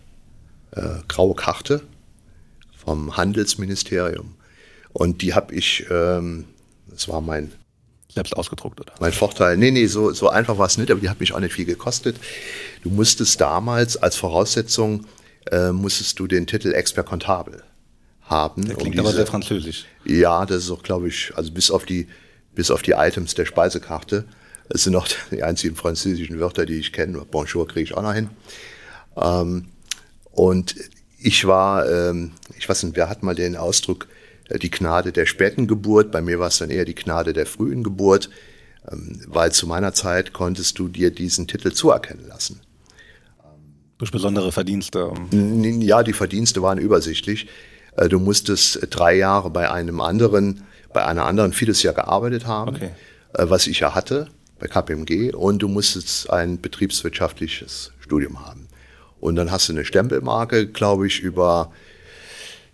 [0.76, 1.82] äh, graue Karte
[2.76, 4.34] vom Handelsministerium.
[4.92, 6.44] Und die habe ich, ähm,
[6.88, 7.52] das war mein
[8.16, 8.94] selbst ausgedruckt, oder?
[8.98, 11.40] Mein Vorteil, nee, nee, so, so einfach war es nicht, aber die hat mich auch
[11.40, 12.16] nicht viel gekostet.
[12.82, 15.06] Du musstest damals als Voraussetzung,
[15.50, 17.62] äh, musstest du den Titel Expert Comptable
[18.22, 18.64] haben.
[18.64, 19.84] Der klingt um diese, aber sehr französisch.
[20.04, 22.08] Ja, das ist auch, glaube ich, also bis auf die,
[22.54, 24.24] bis auf die Items der Speisekarte.
[24.70, 27.22] Das sind noch die einzigen französischen Wörter, die ich kenne.
[27.30, 28.30] Bonjour kriege ich auch noch hin.
[29.16, 29.66] Ähm,
[30.37, 30.77] und
[31.18, 34.07] ich war, ähm, ich weiß nicht, wer hat mal den Ausdruck,
[34.49, 36.12] äh, die Gnade der späten Geburt.
[36.12, 38.29] Bei mir war es dann eher die Gnade der frühen Geburt,
[38.90, 42.61] ähm, weil zu meiner Zeit konntest du dir diesen Titel zuerkennen lassen.
[43.96, 45.11] Durch besondere Verdienste?
[45.33, 47.49] Ja, die Verdienste waren übersichtlich.
[47.96, 52.77] Äh, du musstest drei Jahre bei einem anderen, bei einer anderen vieles Jahr gearbeitet haben,
[52.77, 52.90] okay.
[53.33, 58.65] Äh, was ich ja hatte bei KPMG, und du musstest ein betriebswirtschaftliches Studium haben.
[59.26, 61.72] Und dann hast du eine Stempelmarke, glaube ich, über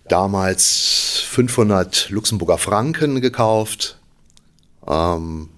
[0.07, 3.99] damals 500 Luxemburger Franken gekauft.
[4.87, 5.49] Ähm,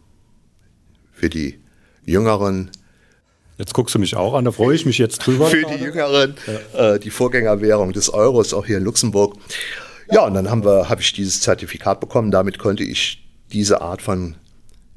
[1.12, 1.59] für die
[2.04, 2.70] Jüngeren.
[3.59, 5.48] Jetzt guckst du mich auch an, da freue ich mich jetzt drüber.
[5.48, 6.37] Für die Jüngeren,
[6.72, 6.94] ja.
[6.94, 9.35] äh, die Vorgängerwährung des Euros, auch hier in Luxemburg.
[10.12, 12.30] Ja, und dann haben wir, habe ich dieses Zertifikat bekommen.
[12.30, 14.37] Damit konnte ich diese Art von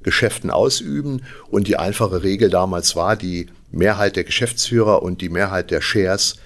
[0.04, 1.24] Geschäften ausüben.
[1.50, 6.38] Und die einfache Regel damals war, die Mehrheit der Geschäftsführer und die Mehrheit der Shares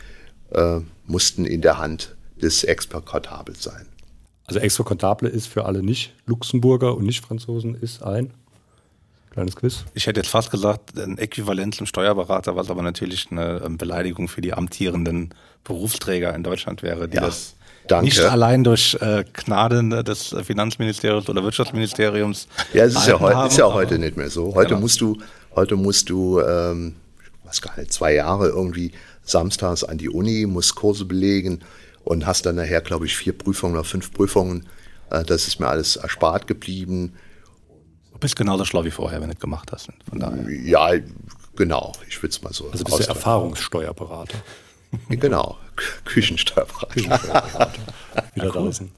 [0.52, 3.86] äh, mussten in der Hand des Expert-Kontabels sein.
[4.48, 8.34] Also Expert-Kontable ist für alle Nicht-Luxemburger und Nicht-Franzosen ist ein
[9.32, 9.86] kleines Quiz.
[9.94, 14.28] Ich hätte jetzt fast gesagt, ein Äquivalent zum Steuerberater, was aber natürlich eine ähm, Beleidigung
[14.28, 17.56] für die amtierenden Berufsträger in Deutschland wäre, die ja, das
[17.88, 18.06] danke.
[18.06, 22.48] nicht allein durch äh, Gnade ne, des Finanzministeriums oder Wirtschaftsministeriums.
[22.74, 24.54] Ja, es ist ja, heu, haben, ist ja heute nicht mehr so.
[24.54, 24.82] Heute genau.
[24.82, 25.18] musst du,
[25.56, 26.96] heute musst du, ähm,
[27.52, 31.60] was gar nicht, zwei Jahre irgendwie samstags an die Uni, musst Kurse belegen
[32.04, 34.68] und hast dann nachher, glaube ich, vier Prüfungen oder fünf Prüfungen.
[35.10, 37.14] Äh, das ist mir alles erspart geblieben.
[38.14, 39.90] Du bist genauso schlau wie vorher, wenn du es gemacht hast.
[40.10, 40.50] Von daher.
[40.50, 40.92] Ja,
[41.56, 41.92] genau.
[42.08, 42.70] Ich würde es mal so.
[42.72, 44.38] Also bist du Erfahrungssteuerberater.
[45.10, 45.58] Genau,
[46.06, 46.94] Küchensteuerberater.
[46.94, 47.72] Küchensteuerberater.
[48.34, 48.52] Wieder cool.
[48.52, 48.92] draußen.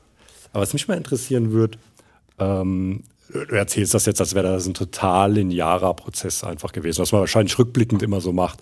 [0.52, 1.80] Aber was mich mal interessieren würde,
[2.38, 7.12] ähm, du erzählst das jetzt, als wäre das ein total linearer Prozess einfach gewesen, was
[7.12, 8.60] man wahrscheinlich rückblickend immer so macht.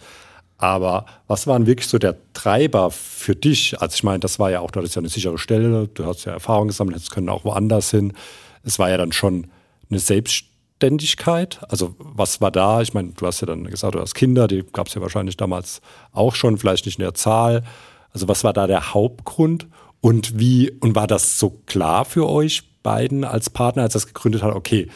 [0.57, 3.81] Aber was waren wirklich so der Treiber für dich?
[3.81, 6.25] Also ich meine, das war ja auch, du hattest ja eine sichere Stelle, du hast
[6.25, 8.13] ja Erfahrung gesammelt, jetzt können auch woanders hin.
[8.63, 9.47] Es war ja dann schon
[9.89, 11.61] eine Selbstständigkeit.
[11.67, 12.81] Also was war da?
[12.81, 15.35] Ich meine, du hast ja dann gesagt, du hast Kinder, die gab es ja wahrscheinlich
[15.35, 17.63] damals auch schon, vielleicht nicht in der Zahl.
[18.13, 19.67] Also was war da der Hauptgrund?
[19.99, 24.43] Und wie, und war das so klar für euch beiden als Partner, als das gegründet
[24.43, 24.87] hat, okay,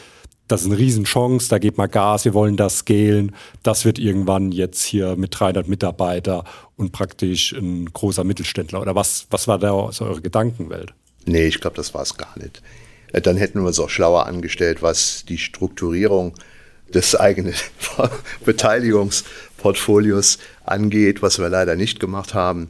[0.48, 3.34] das ist eine Riesenchance, da geht mal Gas, wir wollen das scalen.
[3.64, 6.44] Das wird irgendwann jetzt hier mit 300 Mitarbeiter
[6.76, 8.80] und praktisch ein großer Mittelständler.
[8.80, 10.94] Oder was, was war da so eure Gedankenwelt?
[11.24, 12.62] Nee, ich glaube, das war es gar nicht.
[13.12, 16.34] Äh, dann hätten wir uns auch schlauer angestellt, was die Strukturierung
[16.94, 17.54] des eigenen
[18.44, 22.68] Beteiligungsportfolios angeht, was wir leider nicht gemacht haben.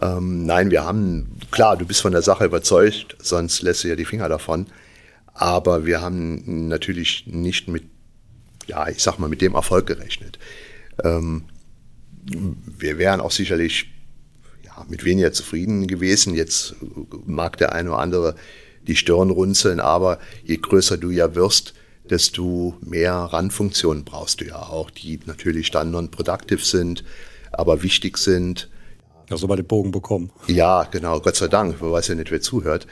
[0.00, 3.96] Ähm, nein, wir haben, klar, du bist von der Sache überzeugt, sonst lässt du ja
[3.96, 4.66] die Finger davon.
[5.34, 7.84] Aber wir haben natürlich nicht mit,
[8.66, 10.38] ja, ich sag mal, mit dem Erfolg gerechnet.
[11.02, 11.44] Ähm,
[12.24, 13.90] wir wären auch sicherlich
[14.64, 16.34] ja, mit weniger zufrieden gewesen.
[16.34, 16.76] Jetzt
[17.26, 18.34] mag der eine oder andere
[18.86, 21.74] die Stirn runzeln, aber je größer du ja wirst,
[22.08, 27.04] desto mehr Randfunktionen brauchst du ja auch, die natürlich dann non-productive sind,
[27.52, 28.68] aber wichtig sind.
[29.30, 30.30] Ja, so mal den Bogen bekommen.
[30.46, 32.86] Ja, genau, Gott sei Dank, man weiß ja nicht, wer zuhört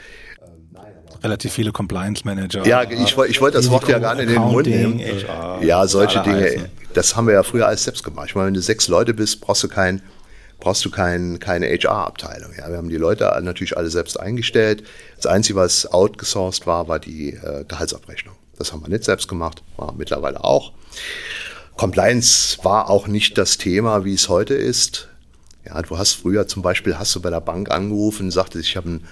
[1.23, 2.65] relativ viele Compliance Manager.
[2.65, 4.99] Ja, ich, ich wollte das Wort ja gar nicht in den Mund nehmen.
[4.99, 6.69] HR, ja, solche Dinge, heißen.
[6.93, 8.27] das haben wir ja früher alles selbst gemacht.
[8.29, 10.01] Ich meine, wenn du sechs Leute bist, brauchst du kein,
[10.59, 12.51] brauchst du kein, keine HR-Abteilung.
[12.57, 14.83] Ja, wir haben die Leute natürlich alle selbst eingestellt.
[15.15, 18.35] Das Einzige, was outgesourced war, war die äh, Gehaltsabrechnung.
[18.57, 20.73] Das haben wir nicht selbst gemacht, war mittlerweile auch.
[21.77, 25.07] Compliance war auch nicht das Thema, wie es heute ist.
[25.65, 28.77] Ja, du hast früher zum Beispiel, hast du bei der Bank angerufen und sagtest, ich
[28.77, 29.07] habe ein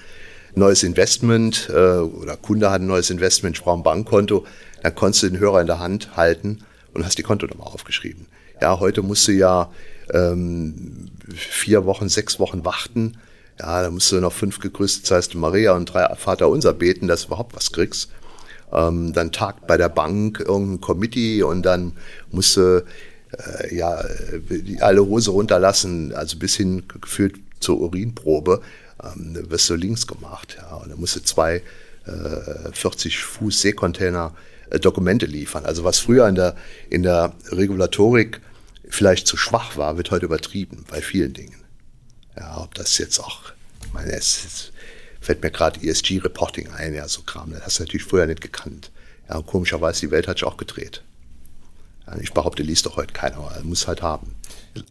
[0.55, 4.45] neues Investment äh, oder Kunde hat ein neues Investment, ich brauche ein Bankkonto,
[4.81, 8.25] dann konntest du den Hörer in der Hand halten und hast die Kontonummer aufgeschrieben.
[8.62, 9.71] Ja, heute musst du ja
[10.12, 13.17] ähm, vier Wochen, sechs Wochen warten.
[13.59, 17.21] Ja, da musst du noch fünf gegrüßte Zeiste Maria und drei Vater unser beten, dass
[17.21, 18.09] du überhaupt was kriegst.
[18.71, 21.93] Ähm, dann tagt bei der Bank irgendein Committee und dann
[22.31, 22.83] musst du
[23.37, 24.03] äh, ja,
[24.79, 28.61] alle Hose runterlassen, also bis hin geführt zur Urinprobe,
[29.03, 30.57] ähm, wirst du links gemacht.
[30.59, 31.61] Ja, und dann musst du zwei
[32.05, 34.33] äh, 40 Fuß Seekontainer
[34.69, 35.65] äh, Dokumente liefern.
[35.65, 36.55] Also was früher in der,
[36.89, 38.41] in der Regulatorik
[38.89, 41.63] vielleicht zu schwach war, wird heute übertrieben bei vielen Dingen.
[42.35, 43.43] Ja, ob das jetzt auch,
[43.85, 44.71] ich meine, es, es
[45.21, 48.91] fällt mir gerade ESG-Reporting ein, ja, so Kram, das hast du natürlich früher nicht gekannt.
[49.27, 51.03] Ja, komischerweise, die Welt hat sich auch gedreht.
[52.09, 54.35] Ja, ich behaupte, liest doch heute keiner, aber muss halt haben.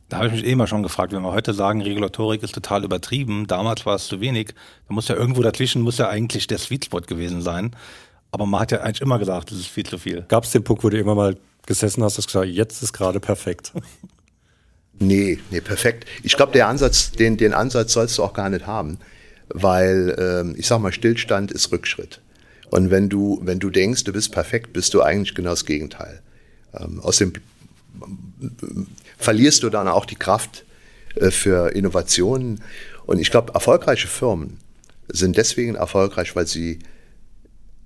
[0.08, 2.84] Da habe ich mich eh mal schon gefragt, wenn wir heute sagen, Regulatorik ist total
[2.84, 4.54] übertrieben, damals war es zu wenig,
[4.88, 7.74] da muss ja irgendwo dazwischen, muss ja eigentlich der Sweet Spot gewesen sein.
[8.30, 10.24] Aber man hat ja eigentlich immer gesagt, das ist viel zu viel.
[10.28, 13.20] Gab es den Punkt, wo du immer mal gesessen hast und gesagt, jetzt ist gerade
[13.20, 13.72] perfekt?
[15.00, 16.08] Nee, nee, perfekt.
[16.24, 18.98] Ich glaube, der Ansatz, den, den Ansatz sollst du auch gar nicht haben,
[19.48, 22.20] weil ähm, ich sag mal, Stillstand ist Rückschritt.
[22.70, 26.20] Und wenn du, wenn du denkst, du bist perfekt, bist du eigentlich genau das Gegenteil.
[26.78, 27.32] Ähm, aus dem
[29.18, 30.64] verlierst du dann auch die Kraft
[31.16, 32.62] äh, für Innovationen.
[33.06, 34.58] Und ich glaube, erfolgreiche Firmen
[35.08, 36.78] sind deswegen erfolgreich, weil sie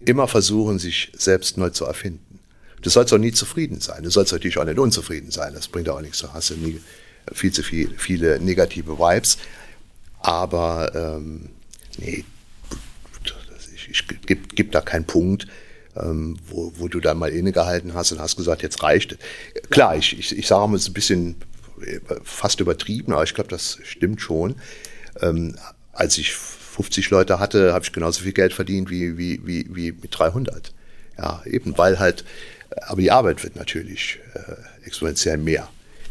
[0.00, 2.40] immer versuchen, sich selbst neu zu erfinden.
[2.82, 4.02] Du sollst auch nie zufrieden sein.
[4.02, 5.54] Du sollst natürlich auch nicht unzufrieden sein.
[5.54, 6.18] Das bringt auch nichts.
[6.18, 6.80] Du hast ja nie
[7.32, 9.38] viel zu viel, viele negative Vibes.
[10.18, 11.50] Aber ähm,
[11.98, 12.24] nee,
[13.74, 15.46] ich, ich gebe gib da keinen Punkt,
[15.96, 19.18] ähm, wo, wo du dann mal innegehalten hast und hast gesagt, jetzt reicht es.
[19.70, 21.36] Klar, ich, ich, ich sage mal, es ist ein bisschen
[21.84, 24.56] äh, fast übertrieben, aber ich glaube, das stimmt schon.
[25.20, 25.56] Ähm,
[25.92, 29.92] als ich 50 Leute hatte, habe ich genauso viel Geld verdient wie, wie, wie, wie
[29.92, 30.72] mit 300.
[31.18, 32.24] Ja, eben weil halt,
[32.86, 35.68] aber die Arbeit wird natürlich äh, exponentiell mehr.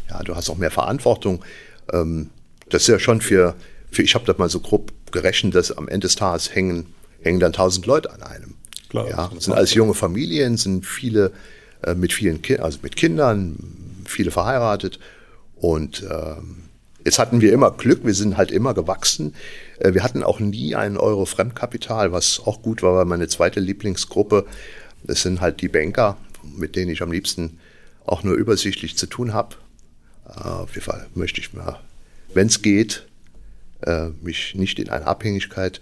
[0.08, 1.44] Ja, du hast auch mehr Verantwortung.
[1.92, 2.30] Ähm,
[2.68, 3.56] das ist ja schon für,
[3.90, 6.86] für ich habe das mal so grob gerechnet, dass am Ende des Tages hängen,
[7.22, 8.54] hängen dann 1000 Leute an einem.
[8.92, 11.32] Klar, ja, sind alles junge Familien, sind viele
[11.82, 13.56] äh, mit vielen Ki also mit Kindern,
[14.04, 14.98] viele verheiratet.
[15.56, 16.64] Und ähm,
[17.02, 19.34] jetzt hatten wir immer Glück, wir sind halt immer gewachsen.
[19.78, 23.60] Äh, wir hatten auch nie einen Euro Fremdkapital, was auch gut war, weil meine zweite
[23.60, 24.44] Lieblingsgruppe,
[25.04, 26.18] das sind halt die Banker,
[26.54, 27.60] mit denen ich am liebsten
[28.04, 29.56] auch nur übersichtlich zu tun habe.
[30.26, 31.80] Äh, auf jeden Fall möchte ich mal,
[32.34, 33.06] wenn es geht,
[33.80, 35.80] äh, mich nicht in eine Abhängigkeit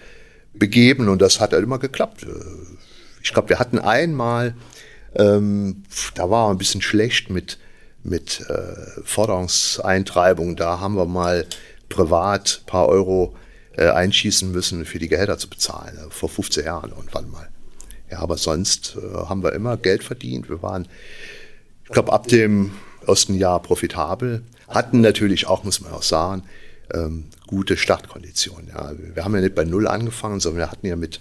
[0.55, 2.25] begeben und das hat halt immer geklappt.
[3.23, 4.55] Ich glaube, wir hatten einmal,
[5.15, 5.83] ähm,
[6.15, 7.59] da war ein bisschen schlecht mit,
[8.03, 10.57] mit äh, Forderungseintreibung.
[10.57, 11.47] Da haben wir mal
[11.89, 13.35] privat ein paar Euro
[13.77, 17.49] äh, einschießen müssen, für die Gehälter zu bezahlen, äh, vor 15 Jahren irgendwann mal.
[18.11, 20.49] Ja, aber sonst äh, haben wir immer Geld verdient.
[20.49, 20.89] Wir waren,
[21.85, 22.73] ich glaube, ab dem
[23.07, 26.43] ersten Jahr profitabel, hatten natürlich auch, muss man auch sagen,
[26.93, 28.69] ähm, gute Startkonditionen.
[28.69, 28.93] Ja.
[29.15, 31.21] Wir haben ja nicht bei Null angefangen, sondern wir hatten ja mit,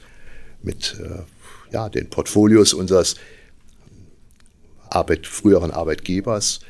[0.62, 1.24] mit äh,
[1.72, 3.16] ja, den Portfolios unseres
[4.90, 6.62] Arbeit, früheren Arbeitgebers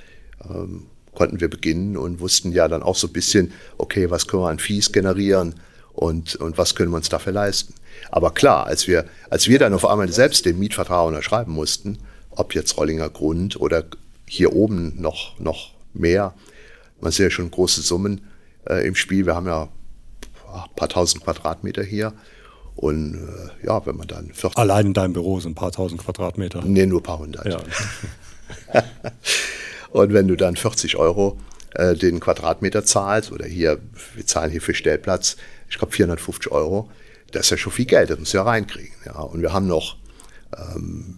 [0.49, 4.43] ähm, konnten wir beginnen und wussten ja dann auch so ein bisschen, okay, was können
[4.43, 5.55] wir an Fees generieren
[5.93, 7.73] und, und was können wir uns dafür leisten.
[8.11, 12.55] Aber klar, als wir, als wir dann auf einmal selbst den Mietvertrag unterschreiben mussten, ob
[12.55, 13.83] jetzt Rollinger Grund oder
[14.27, 16.33] hier oben noch, noch mehr,
[17.01, 18.21] man sieht ja schon große Summen
[18.69, 19.25] äh, im Spiel.
[19.25, 19.69] Wir haben ja
[20.53, 22.13] ein paar tausend Quadratmeter hier
[22.79, 26.01] und äh, ja, wenn man dann 40 Allein in deinem Büro sind ein paar tausend
[26.01, 26.61] Quadratmeter.
[26.63, 27.45] Nee, nur ein paar hundert.
[27.45, 27.59] Ja.
[29.91, 31.37] und wenn du dann 40 Euro
[31.73, 33.79] äh, den Quadratmeter zahlst, oder hier,
[34.15, 35.35] wir zahlen hier für Stellplatz,
[35.69, 36.89] ich glaube 450 Euro,
[37.33, 38.95] das ist ja schon viel Geld, das musst du ja reinkriegen.
[39.05, 39.19] Ja.
[39.19, 39.97] Und wir haben noch,
[40.57, 41.17] ähm,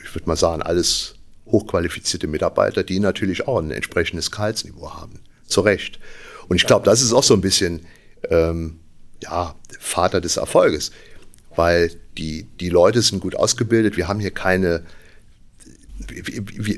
[0.00, 5.18] ich würde mal sagen, alles hochqualifizierte Mitarbeiter, die natürlich auch ein entsprechendes Gehaltsniveau haben.
[5.44, 5.98] Zu Recht.
[6.46, 7.84] Und ich glaube, das ist auch so ein bisschen
[8.30, 8.78] ähm,
[9.22, 10.92] ja, Vater des Erfolges,
[11.56, 13.96] weil die, die Leute sind gut ausgebildet.
[13.96, 14.84] Wir haben hier keine,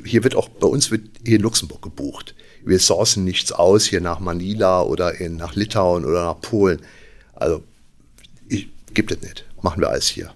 [0.04, 2.34] hier wird auch, bei uns wird hier in Luxemburg gebucht.
[2.64, 6.80] Wir sourcen nichts aus hier nach Manila oder in, nach Litauen oder nach Polen.
[7.34, 7.62] Also,
[8.48, 9.46] ich, gibt es nicht.
[9.62, 10.34] Machen wir alles hier.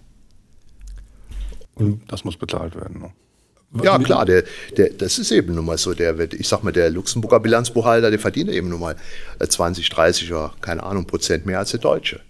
[1.75, 3.01] Und das muss bezahlt werden.
[3.01, 3.13] Ne?
[3.83, 4.45] Ja, klar, der,
[4.77, 5.95] der, das ist eben nun mal so.
[5.95, 8.97] Der, ich sag mal, der Luxemburger Bilanzbuchhalter, der verdient eben nun mal
[9.47, 12.21] 20, 30 oder keine Ahnung Prozent mehr als der Deutsche.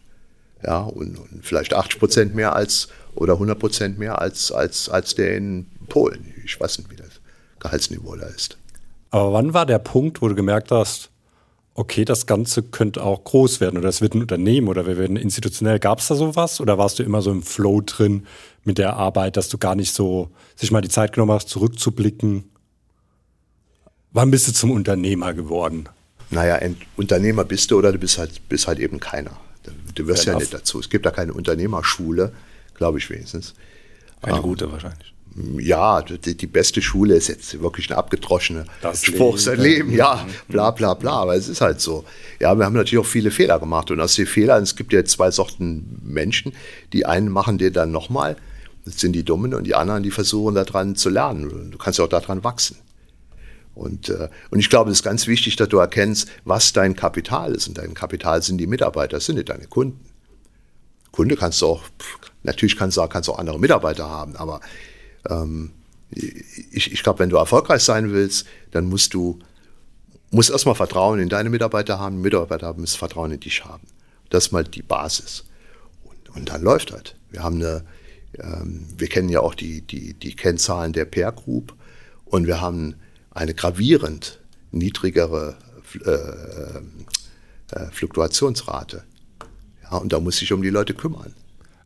[0.64, 5.14] Ja, und, und vielleicht 80 Prozent mehr als oder 100 Prozent mehr als, als, als
[5.14, 6.32] der in Polen.
[6.44, 7.20] Ich weiß nicht, wie das
[7.60, 8.56] Gehaltsniveau da ist.
[9.10, 11.10] Aber wann war der Punkt, wo du gemerkt hast,
[11.74, 15.16] okay, das Ganze könnte auch groß werden oder es wird ein Unternehmen oder wir werden
[15.16, 15.78] institutionell.
[15.78, 18.26] Gab es da sowas oder warst du immer so im Flow drin?
[18.66, 22.44] mit der Arbeit, dass du gar nicht so sich mal die Zeit genommen hast, zurückzublicken
[24.14, 25.88] Wann bist du zum Unternehmer geworden?
[26.30, 29.32] Naja, ein Unternehmer bist du oder du bist halt, bist halt eben keiner.
[29.96, 30.42] Du wirst Fair ja enough.
[30.42, 30.78] nicht dazu.
[30.78, 32.32] Es gibt da keine Unternehmerschule,
[32.74, 33.54] glaube ich wenigstens.
[34.22, 35.13] Eine ähm, gute wahrscheinlich.
[35.58, 40.24] Ja, die, die, beste Schule ist jetzt wirklich eine abgedroschene das Spruch, sein Leben, ja,
[40.48, 42.04] bla bla bla, aber es ist halt so.
[42.38, 45.04] Ja, wir haben natürlich auch viele Fehler gemacht und aus den Fehlern, es gibt ja
[45.04, 46.52] zwei Sorten Menschen,
[46.92, 48.36] die einen machen dir dann nochmal,
[48.84, 51.70] das sind die Dummen und die anderen, die versuchen daran zu lernen.
[51.72, 52.76] Du kannst ja auch daran wachsen.
[53.74, 57.54] Und, äh, und ich glaube, es ist ganz wichtig, dass du erkennst, was dein Kapital
[57.54, 57.66] ist.
[57.66, 59.98] Und dein Kapital sind die Mitarbeiter, das sind nicht deine Kunden.
[61.10, 61.82] Kunde kannst du auch,
[62.42, 64.60] natürlich kannst du, kannst du auch andere Mitarbeiter haben, aber
[65.28, 65.72] ähm,
[66.10, 69.40] ich, ich glaube, wenn du erfolgreich sein willst, dann musst du
[70.34, 73.86] musst erstmal Vertrauen in deine Mitarbeiter haben, Mitarbeiter müssen Vertrauen in dich haben.
[74.30, 75.44] Das ist mal die Basis.
[76.02, 77.14] Und, und dann läuft das.
[77.30, 77.84] Wir haben eine,
[78.38, 81.74] ähm, wir kennen ja auch die, die, die Kennzahlen der Peer Group
[82.24, 82.96] und wir haben
[83.30, 84.40] eine gravierend
[84.72, 85.56] niedrigere
[86.04, 89.04] äh, äh, Fluktuationsrate.
[89.84, 91.34] Ja, und da muss sich um die Leute kümmern.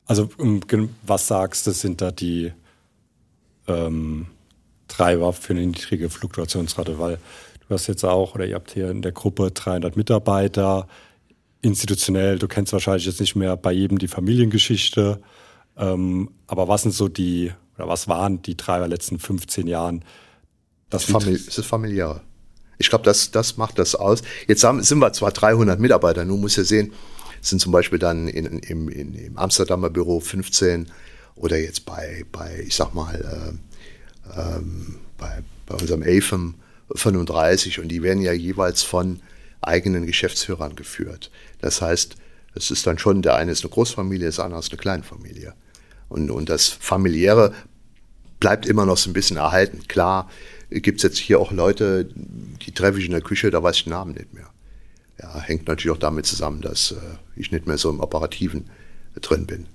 [0.07, 0.31] Also
[1.03, 2.53] was sagst du, sind da die
[3.69, 4.27] ähm,
[4.89, 6.99] Treiber für eine niedrige Fluktuationsrate?
[6.99, 7.19] Weil
[7.69, 10.89] du hast jetzt auch, oder ihr habt hier in der Gruppe 300 Mitarbeiter,
[11.61, 15.21] institutionell, du kennst wahrscheinlich jetzt nicht mehr bei jedem die Familiengeschichte,
[15.77, 20.05] ähm, aber was sind so die, oder was waren die Treiber letzten 15 Jahren,
[20.91, 22.23] das Famili ist familiäre.
[22.79, 24.23] Ich glaube, das, das macht das aus.
[24.47, 26.93] Jetzt haben, sind wir zwar 300 Mitarbeiter, nun muss ja sehen,
[27.41, 30.89] sind zum Beispiel dann in, in, in, im Amsterdamer Büro 15
[31.39, 36.55] oder jetzt bei, bei ich sag mal, äh, ähm, bei, bei unserem AFM
[36.95, 39.21] 35 und die werden ja jeweils von
[39.61, 41.31] eigenen Geschäftsführern geführt.
[41.61, 42.17] Das heißt,
[42.55, 45.55] es ist dann schon, der eine ist eine Großfamilie, das andere ist eine Kleinfamilie.
[46.09, 47.53] Und, und das Familiäre
[48.41, 49.87] bleibt immer noch so ein bisschen erhalten.
[49.89, 50.31] Klar,
[50.71, 53.85] gibt es jetzt hier auch Leute, die treffe ich in der Küche, da weiß ich
[53.85, 54.49] den Namen nicht mehr.
[55.21, 56.97] Ja, hängt natürlich auch damit zusammen, dass äh,
[57.35, 58.71] ich nicht mehr so im Operativen
[59.21, 59.67] drin bin.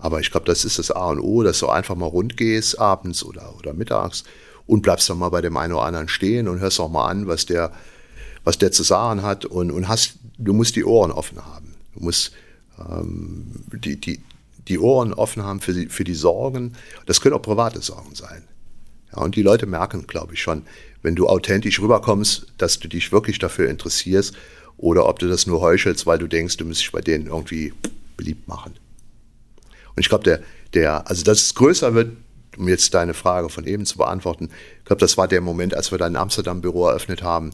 [0.00, 2.78] Aber ich glaube, das ist das A und O, dass du einfach mal rund gehst,
[2.78, 4.24] abends oder, oder mittags
[4.66, 7.26] und bleibst dann mal bei dem einen oder anderen stehen und hörst auch mal an,
[7.26, 7.72] was der,
[8.44, 11.74] was der zu sagen hat und, und hast, du musst die Ohren offen haben.
[11.94, 12.32] Du musst
[12.78, 14.20] ähm, die, die,
[14.68, 16.74] die Ohren offen haben für die, für die Sorgen.
[17.06, 18.44] Das können auch private Sorgen sein.
[19.12, 20.62] Ja, und die Leute merken, glaube ich, schon,
[21.02, 24.34] wenn du authentisch rüberkommst, dass du dich wirklich dafür interessierst
[24.76, 27.72] oder ob du das nur heuchelst, weil du denkst, du müsstest bei denen irgendwie
[28.16, 28.74] beliebt machen.
[30.00, 30.40] Und ich glaube, der,
[30.72, 32.16] der, also dass es größer wird,
[32.56, 35.90] um jetzt deine Frage von eben zu beantworten, ich glaube, das war der Moment, als
[35.90, 37.50] wir dann Amsterdam-Büro eröffnet haben.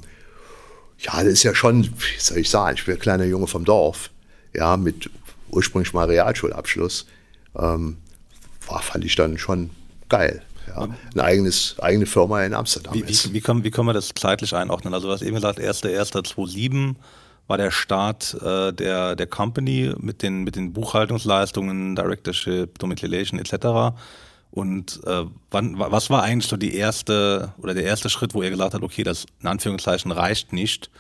[1.00, 3.64] Ja, das ist ja schon, wie soll ich sagen, ich bin ein kleiner Junge vom
[3.64, 4.10] Dorf,
[4.54, 5.10] ja, mit
[5.50, 7.06] ursprünglich mal Realschulabschluss.
[7.58, 7.96] Ähm,
[8.68, 9.70] war, fand ich dann schon
[10.08, 13.06] geil ja, ein eigenes, eigene Firma in Amsterdam wie.
[13.08, 14.94] Wie, wie, können, wie können wir das zeitlich einordnen?
[14.94, 16.94] Also du hast eben gesagt, 1.1.2007
[17.46, 23.96] war der Start äh, der, der Company mit den, mit den Buchhaltungsleistungen, Directorship, Domiciliation etc.
[24.50, 28.50] Und äh, wann, was war eigentlich so die erste oder der erste Schritt, wo ihr
[28.50, 30.90] gesagt habt, okay, das in Anführungszeichen reicht nicht.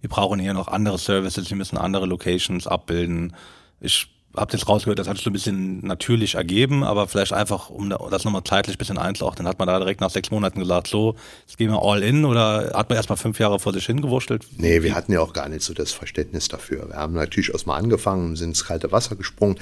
[0.00, 3.34] Wir brauchen hier noch andere Services, wir müssen andere Locations abbilden.
[3.80, 7.70] Ich habt jetzt rausgehört, das hat sich so ein bisschen natürlich ergeben, aber vielleicht einfach,
[7.70, 10.86] um das nochmal zeitlich ein bisschen einzuordnen, hat man da direkt nach sechs Monaten gesagt,
[10.86, 14.46] so, jetzt gehen wir all in oder hat man erstmal fünf Jahre vor sich hingewurschtelt?
[14.58, 16.88] Nee, wir hatten ja auch gar nicht so das Verständnis dafür.
[16.88, 19.58] Wir haben natürlich erstmal angefangen, sind ins kalte Wasser gesprungen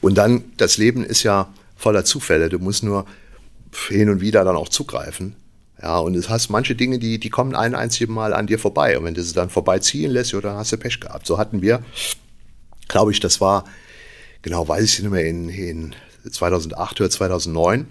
[0.00, 3.06] und dann, das Leben ist ja voller Zufälle, du musst nur
[3.88, 5.36] hin und wieder dann auch zugreifen.
[5.82, 8.96] Ja, und es hast manche Dinge, die, die kommen ein einziges Mal an dir vorbei.
[8.96, 11.26] Und wenn du sie dann vorbeiziehen lässt, ja, dann hast du Pech gehabt.
[11.26, 11.82] So hatten wir,
[12.86, 13.64] glaube ich, das war
[14.42, 15.94] genau weiß ich nicht mehr, in, in
[16.30, 17.86] 2008 oder 2009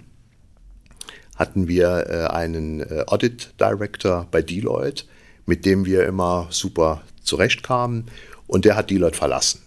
[1.36, 5.06] hatten wir äh, einen äh, Audit Director bei Deloitte,
[5.46, 8.06] mit dem wir immer super zurechtkamen
[8.48, 9.62] und der hat Deloitte verlassen.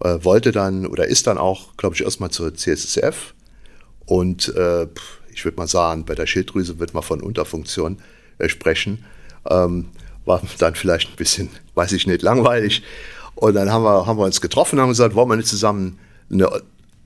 [0.00, 3.34] Äh, wollte dann oder ist dann auch, glaube ich, erstmal zur CSSF
[4.04, 4.86] und äh,
[5.32, 7.98] ich würde mal sagen, bei der Schilddrüse wird man von Unterfunktion
[8.38, 9.04] äh, sprechen.
[9.48, 9.88] Ähm,
[10.24, 12.82] war dann vielleicht ein bisschen, weiß ich nicht, langweilig.
[13.40, 15.98] Und dann haben wir, haben wir uns getroffen und haben gesagt, wollen wir nicht zusammen
[16.30, 16.50] eine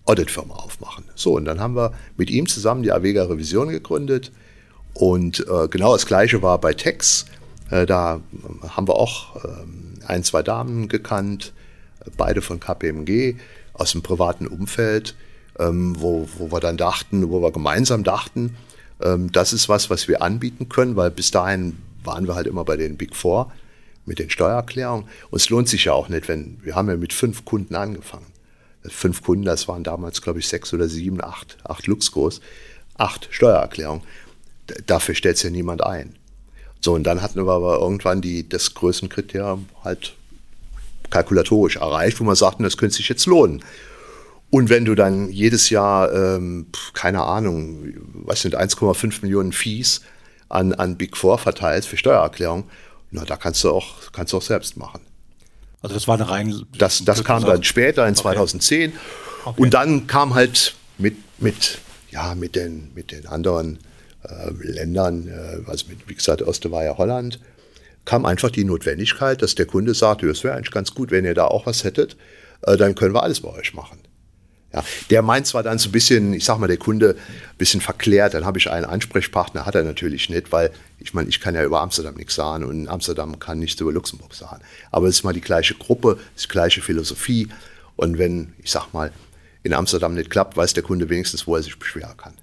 [0.04, 1.04] Auditfirma aufmachen.
[1.14, 4.32] So, und dann haben wir mit ihm zusammen die Avega Revision gegründet.
[4.94, 7.26] Und äh, genau das Gleiche war bei Tex.
[7.70, 8.20] Äh, da
[8.68, 9.48] haben wir auch äh,
[10.08, 11.52] ein, zwei Damen gekannt,
[12.16, 13.36] beide von KPMG
[13.72, 15.14] aus dem privaten Umfeld,
[15.60, 18.56] ähm, wo, wo wir dann dachten, wo wir gemeinsam dachten,
[19.00, 22.64] ähm, das ist was, was wir anbieten können, weil bis dahin waren wir halt immer
[22.64, 23.52] bei den Big Four
[24.06, 25.08] mit den Steuererklärungen.
[25.30, 28.26] Und es lohnt sich ja auch nicht, wenn wir haben ja mit fünf Kunden angefangen.
[28.86, 32.40] Fünf Kunden, das waren damals, glaube ich, sechs oder sieben, acht, acht Luxgos,
[32.98, 34.02] acht Steuererklärungen.
[34.86, 36.16] Dafür stellt sich ja niemand ein.
[36.80, 40.14] So, und dann hatten wir aber irgendwann die, das Größenkriterium halt
[41.08, 43.62] kalkulatorisch erreicht, wo man sagten, das könnte sich jetzt lohnen.
[44.50, 50.02] Und wenn du dann jedes Jahr, ähm, keine Ahnung, was sind 1,5 Millionen Fees
[50.48, 52.64] an, an Big Four verteilst für Steuererklärung,
[53.14, 55.00] na, da kannst du auch, kannst du auch selbst machen.
[55.82, 56.66] Also das war eine rein.
[56.76, 58.92] Das, das kam dann später in 2010.
[59.44, 59.62] Okay.
[59.62, 61.78] Und dann kam halt mit, mit,
[62.10, 63.78] ja, mit, den, mit den anderen
[64.24, 67.38] äh, Ländern, äh, also mit, wie gesagt, Oste war ja Holland,
[68.04, 71.34] kam einfach die Notwendigkeit, dass der Kunde sagte, es wäre eigentlich ganz gut, wenn ihr
[71.34, 72.16] da auch was hättet,
[72.62, 74.00] äh, dann können wir alles bei euch machen.
[74.74, 77.80] Ja, der meint zwar dann so ein bisschen, ich sag mal, der Kunde ein bisschen
[77.80, 81.54] verklärt, dann habe ich einen Ansprechpartner, hat er natürlich nicht, weil ich meine, ich kann
[81.54, 84.62] ja über Amsterdam nichts sagen und Amsterdam kann nichts über Luxemburg sagen.
[84.90, 87.48] Aber es ist mal die gleiche Gruppe, die gleiche Philosophie
[87.94, 89.12] und wenn, ich sag mal,
[89.62, 92.34] in Amsterdam nicht klappt, weiß der Kunde wenigstens, wo er sich beschweren kann.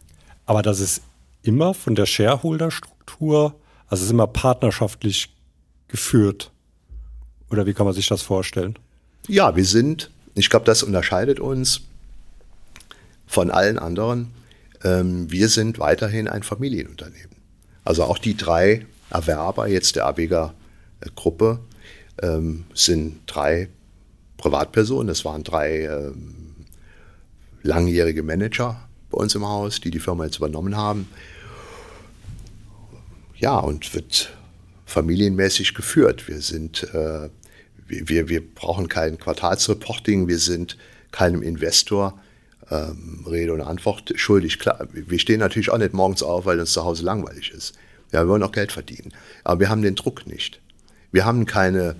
[0.46, 1.02] Aber das ist
[1.44, 3.56] immer von der Shareholder-Struktur,
[3.88, 5.36] also es ist immer partnerschaftlich
[5.90, 6.50] geführt.
[7.50, 8.80] Oder wie kann man sich das vorstellen?
[9.28, 11.82] Ja, wir sind, ich glaube, das unterscheidet uns
[13.32, 14.34] von allen anderen.
[14.84, 17.38] Ähm, wir sind weiterhin ein Familienunternehmen.
[17.86, 20.54] Also auch die drei Erwerber jetzt der Abega
[21.16, 21.60] Gruppe
[22.22, 23.70] ähm, sind drei
[24.36, 25.08] Privatpersonen.
[25.08, 26.56] Das waren drei ähm,
[27.64, 31.08] langjährige Manager bei uns im Haus, die die Firma jetzt übernommen haben.
[33.38, 34.34] Ja, und wird
[34.86, 36.28] familienmäßig geführt.
[36.28, 37.30] Wir sind, äh,
[37.88, 40.78] wir, wir brauchen kein Quartalsreporting, wir sind
[41.12, 42.20] keinem Investor
[42.72, 44.58] ähm, Rede und Antwort schuldig.
[44.58, 47.74] Klar, wir stehen natürlich auch nicht morgens auf, weil uns zu Hause langweilig ist.
[48.12, 49.14] Ja, wir wollen auch Geld verdienen.
[49.44, 50.60] Aber wir haben den Druck nicht.
[51.12, 51.96] Wir haben keine,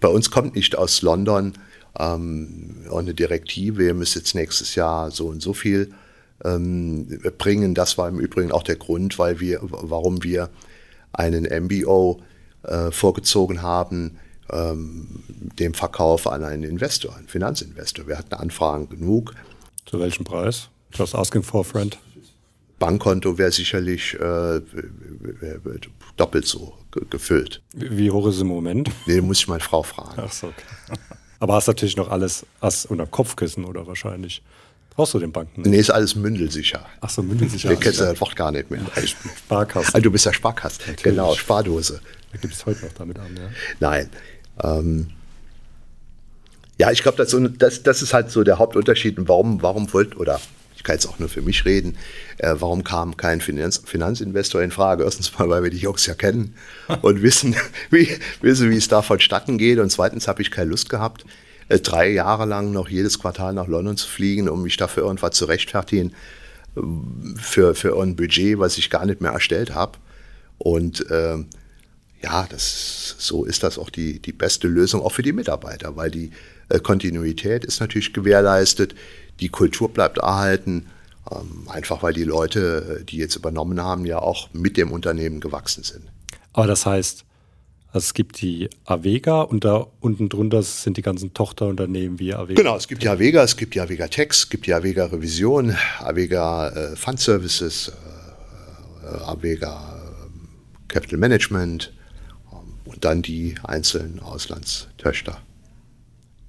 [0.00, 1.52] bei uns kommt nicht aus London
[1.98, 5.92] ähm, eine Direktive, ihr müsst jetzt nächstes Jahr so und so viel
[6.44, 7.74] ähm, bringen.
[7.74, 10.48] Das war im Übrigen auch der Grund, weil wir, warum wir
[11.12, 12.20] einen MBO
[12.62, 14.18] äh, vorgezogen haben,
[14.50, 15.22] ähm,
[15.58, 18.06] dem Verkauf an einen Investor, einen Finanzinvestor.
[18.06, 19.34] Wir hatten Anfragen genug.
[19.86, 20.68] Zu welchem Preis?
[20.92, 21.96] Just asking for a friend.
[22.78, 24.60] Bankkonto wäre sicherlich äh,
[26.16, 26.74] doppelt so
[27.08, 27.62] gefüllt.
[27.72, 28.90] Wie hoch ist es im Moment?
[29.06, 30.14] Nee, muss ich meine Frau fragen.
[30.16, 30.98] Ach so, okay.
[31.38, 34.42] Aber hast natürlich noch alles hast unter Kopfkissen oder wahrscheinlich?
[34.90, 35.62] Brauchst du den Banken?
[35.62, 35.70] Nicht?
[35.70, 36.86] Nee, ist alles mündelsicher.
[37.00, 37.68] Ach so, mündelsicher.
[37.68, 38.80] Wir kennen das Wort gar nicht mehr.
[39.36, 39.94] Sparkasse.
[39.94, 40.80] Also, du bist ja Sparkasse.
[40.80, 41.02] Natürlich.
[41.02, 42.00] Genau, Spardose.
[42.32, 43.50] Da gibt es heute noch damit an, ja.
[43.80, 44.10] Nein.
[44.62, 45.08] Ähm,
[46.78, 49.16] ja, ich glaube, das, das, das ist halt so der Hauptunterschied.
[49.28, 50.40] warum, warum wollt, oder
[50.76, 51.96] ich kann jetzt auch nur für mich reden,
[52.38, 55.04] äh, warum kam kein Finanz, Finanzinvestor in Frage?
[55.04, 56.54] Erstens mal, weil wir die Jungs ja kennen
[57.02, 57.56] und wissen,
[57.90, 58.08] wie,
[58.42, 59.78] wissen, wie es da vonstatten geht.
[59.78, 61.24] Und zweitens habe ich keine Lust gehabt,
[61.68, 65.32] äh, drei Jahre lang noch jedes Quartal nach London zu fliegen, um mich dafür irgendwas
[65.32, 66.12] zu rechtfertigen,
[66.76, 66.80] äh,
[67.40, 69.98] für, für ein Budget, was ich gar nicht mehr erstellt habe.
[70.58, 71.38] Und äh,
[72.22, 76.10] ja, das, so ist das auch die, die beste Lösung, auch für die Mitarbeiter, weil
[76.10, 76.32] die
[76.82, 78.94] Kontinuität ist natürlich gewährleistet,
[79.40, 80.86] die Kultur bleibt erhalten,
[81.30, 85.40] ähm, einfach weil die Leute, äh, die jetzt übernommen haben, ja auch mit dem Unternehmen
[85.40, 86.04] gewachsen sind.
[86.52, 87.24] Aber das heißt,
[87.92, 92.60] also es gibt die Avega und da unten drunter sind die ganzen Tochterunternehmen wie Avega.
[92.60, 95.74] Genau, es gibt die Avega, es gibt die Avega Tex, es gibt die Avega Revision,
[96.00, 97.92] Avega äh, Fund Services,
[99.02, 100.48] äh, äh Avega ähm,
[100.88, 101.92] Capital Management
[102.52, 105.40] ähm, und dann die einzelnen Auslandstöchter,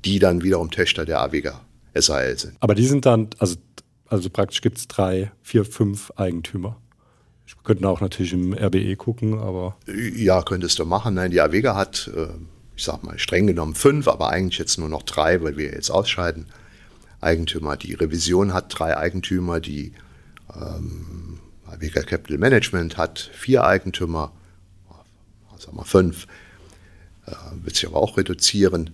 [0.08, 1.60] die dann wiederum Töchter der Avega
[1.94, 2.56] SAL sind.
[2.62, 3.58] Aber die sind dann, also,
[4.08, 6.78] also praktisch gibt es drei, vier, fünf Eigentümer.
[7.46, 9.78] Wir könnten auch natürlich im RBE gucken, aber.
[10.16, 11.16] Ja, könntest du machen.
[11.16, 12.28] Nein, die Avega hat, äh,
[12.76, 15.90] ich sag mal, streng genommen fünf, aber eigentlich jetzt nur noch drei, weil wir jetzt
[15.90, 16.48] ausscheiden.
[17.20, 17.76] Eigentümer.
[17.78, 19.94] Die Revision hat drei Eigentümer, die
[20.56, 24.32] ähm, Avega Capital Management hat vier Eigentümer,
[25.58, 26.28] sagen wir fünf,
[27.26, 27.32] äh,
[27.64, 28.92] wird sich aber auch reduzieren.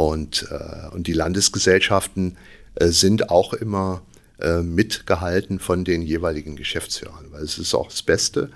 [0.00, 2.38] Und, äh, und die Landesgesellschaften
[2.76, 4.00] äh, sind auch immer
[4.40, 7.26] äh, mitgehalten von den jeweiligen Geschäftsführern.
[7.30, 8.50] Weil es ist auch das Beste,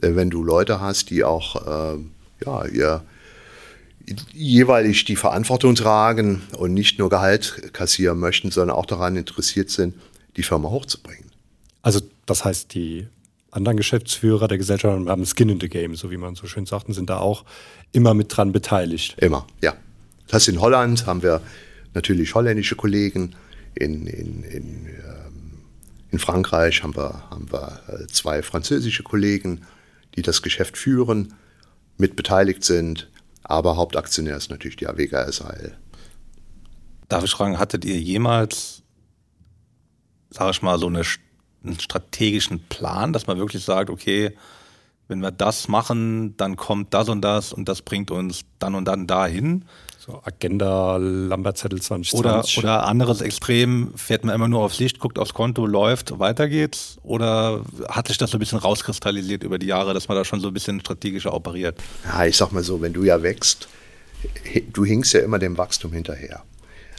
[0.00, 1.98] äh, wenn du Leute hast, die auch äh,
[2.44, 3.02] ja, ihr
[4.32, 9.96] jeweilig die Verantwortung tragen und nicht nur Gehalt kassieren möchten, sondern auch daran interessiert sind,
[10.36, 11.32] die Firma hochzubringen.
[11.82, 13.08] Also das heißt, die
[13.50, 16.86] anderen Geschäftsführer der Gesellschaft haben Skin in the Game, so wie man so schön sagt,
[16.86, 17.44] und sind da auch
[17.90, 19.16] immer mit dran beteiligt.
[19.18, 19.74] Immer, ja.
[20.26, 21.40] Das heißt, in Holland haben wir
[21.94, 23.34] natürlich holländische Kollegen,
[23.74, 24.88] in, in, in
[26.16, 29.66] in Frankreich haben wir, haben wir äh, zwei französische Kollegen,
[30.14, 31.34] die das Geschäft führen,
[31.98, 33.10] mit beteiligt sind,
[33.42, 35.76] aber Hauptaktionär ist natürlich die Avega SAL.
[37.08, 38.82] Darf ich fragen, hattet ihr jemals,
[40.30, 41.02] sag ich mal, so eine,
[41.64, 44.34] einen strategischen Plan, dass man wirklich sagt, okay,
[45.08, 48.86] wenn wir das machen, dann kommt das und das und das bringt uns dann und
[48.86, 49.66] dann dahin.
[50.06, 52.58] So Agenda Lambertzettel 2020.
[52.58, 56.48] Oder, oder anderes Extrem, fährt man immer nur aufs Licht, guckt aufs Konto, läuft, weiter
[56.48, 56.98] geht's?
[57.02, 60.40] Oder hat sich das so ein bisschen rauskristallisiert über die Jahre, dass man da schon
[60.40, 61.82] so ein bisschen strategischer operiert?
[62.04, 63.68] Ja, ich sag mal so, wenn du ja wächst,
[64.72, 66.44] du hinkst ja immer dem Wachstum hinterher.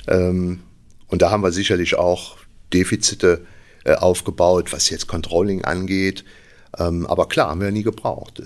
[0.07, 0.59] Ähm,
[1.07, 2.35] und da haben wir sicherlich auch
[2.73, 3.45] Defizite
[3.85, 6.25] äh, aufgebaut, was jetzt Controlling angeht.
[6.77, 8.41] Ähm, aber klar, haben wir nie gebraucht.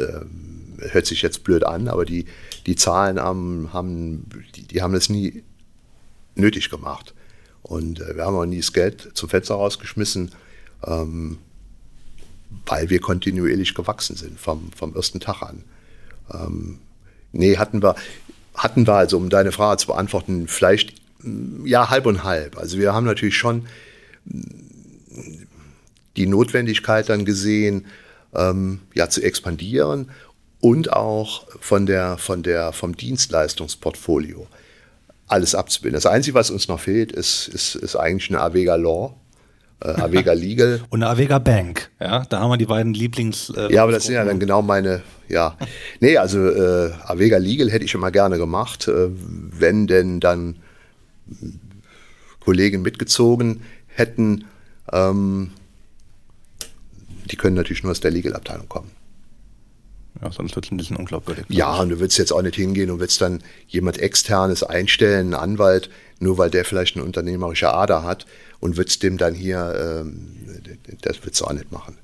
[0.90, 2.26] Hört sich jetzt blöd an, aber die,
[2.66, 4.26] die Zahlen haben, haben,
[4.56, 5.44] die, die haben es nie
[6.36, 7.14] nötig gemacht.
[7.62, 10.32] Und äh, wir haben auch nie das Geld zum Fenster rausgeschmissen,
[10.86, 11.38] ähm,
[12.66, 15.64] weil wir kontinuierlich gewachsen sind vom, vom ersten Tag an.
[16.34, 16.80] Ähm,
[17.32, 17.96] nee, hatten wir,
[18.56, 21.02] hatten wir also, um deine Frage zu beantworten, vielleicht
[21.64, 22.58] ja halb und halb.
[22.58, 23.68] Also wir haben natürlich schon
[26.18, 27.86] die Notwendigkeit dann gesehen,
[28.34, 30.10] ähm, ja, zu expandieren
[30.62, 34.48] und auch von der, von der, vom Dienstleistungsportfolio
[35.28, 35.96] alles abzubilden.
[35.96, 39.16] Das Einzige, was uns noch fehlt, ist, ist, ist eigentlich eine Avega Law.
[39.82, 40.82] Äh, Avega Legal.
[40.90, 43.50] Und eine Avega Bank, ja, da haben wir die beiden Lieblings.
[43.56, 45.58] Äh, ja, aber das sind ja dann genau meine, ja.
[46.00, 50.58] Nee, also äh, Avega Legal hätte ich immer gerne gemacht, äh, wenn denn dann
[52.42, 54.46] Kollegen mitgezogen hätten.
[54.92, 55.52] Ähm,
[57.32, 58.92] die können natürlich nur aus der Legal-Abteilung kommen.
[60.22, 61.46] Ja, sonst wird es ein bisschen unglaubwürdig.
[61.50, 65.52] Ja, und du willst jetzt auch nicht hingehen und willst dann jemand externes einstellen, einen
[65.52, 68.28] Anwalt, nur weil der vielleicht eine unternehmerische Ader hat
[68.60, 70.38] und willst dem dann hier, ähm,
[71.02, 71.98] das willst du auch nicht machen.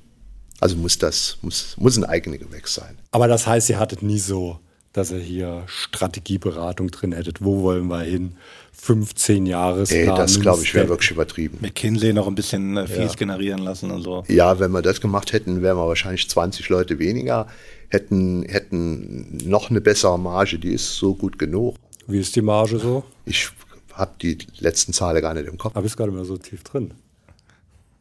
[0.60, 2.98] Also muss das, muss, muss ein eigenes Gewächs sein.
[3.12, 4.58] Aber das heißt, ihr hattet nie so,
[4.98, 7.42] dass ihr hier Strategieberatung drin hättet.
[7.42, 8.36] Wo wollen wir hin?
[8.72, 9.90] 15 Jahres.
[9.90, 11.58] Ey, das glaube ich wäre wirklich übertrieben.
[11.60, 13.18] McKinsey noch ein bisschen äh, Fees ja.
[13.18, 14.24] generieren lassen und so.
[14.28, 17.46] Ja, wenn wir das gemacht hätten, wären wir wahrscheinlich 20 Leute weniger,
[17.88, 21.76] hätten, hätten noch eine bessere Marge, die ist so gut genug.
[22.06, 23.04] Wie ist die Marge so?
[23.24, 23.50] Ich
[23.92, 25.76] habe die letzten Zahlen gar nicht im Kopf.
[25.76, 26.92] Aber ist gar nicht mehr so tief drin.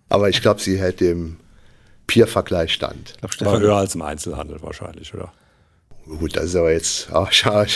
[0.09, 1.37] Aber ich glaube, sie hält dem
[2.07, 3.15] Peer-Vergleich stand.
[3.23, 5.33] Ich glaub, War höher als im Einzelhandel wahrscheinlich, oder?
[6.07, 7.67] Gut, das ist aber jetzt oh, schwache,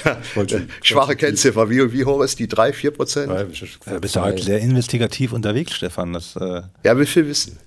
[0.81, 1.69] schwache Kennziffer.
[1.69, 2.47] Wie, wie hoch ist die?
[2.47, 3.31] 3, 4 Prozent?
[3.31, 6.13] Ja, du bist ja halt sehr investigativ unterwegs, Stefan.
[6.13, 7.57] Das, äh ja, will viel wissen.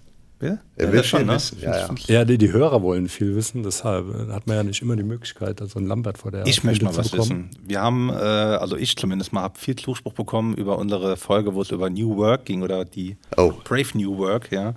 [0.40, 0.58] Ja?
[0.76, 1.34] Er will viel ne?
[1.34, 1.58] wissen.
[1.60, 1.94] Ja, ja.
[2.06, 5.60] ja die, die, Hörer wollen viel wissen, deshalb hat man ja nicht immer die Möglichkeit,
[5.60, 7.50] so ein Lambert vor der Ich möchte mal was bekommen.
[7.50, 7.64] wissen.
[7.66, 11.62] Wir haben, äh, also ich zumindest mal, habe viel Zuspruch bekommen über unsere Folge, wo
[11.62, 13.52] es über New Work ging oder die oh.
[13.64, 14.74] Brave New Work, ja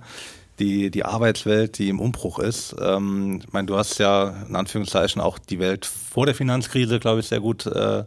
[0.58, 2.74] die, die Arbeitswelt, die im Umbruch ist.
[2.80, 7.20] Ähm, ich meine, du hast ja in Anführungszeichen auch die Welt vor der Finanzkrise, glaube
[7.20, 8.04] ich, sehr gut äh,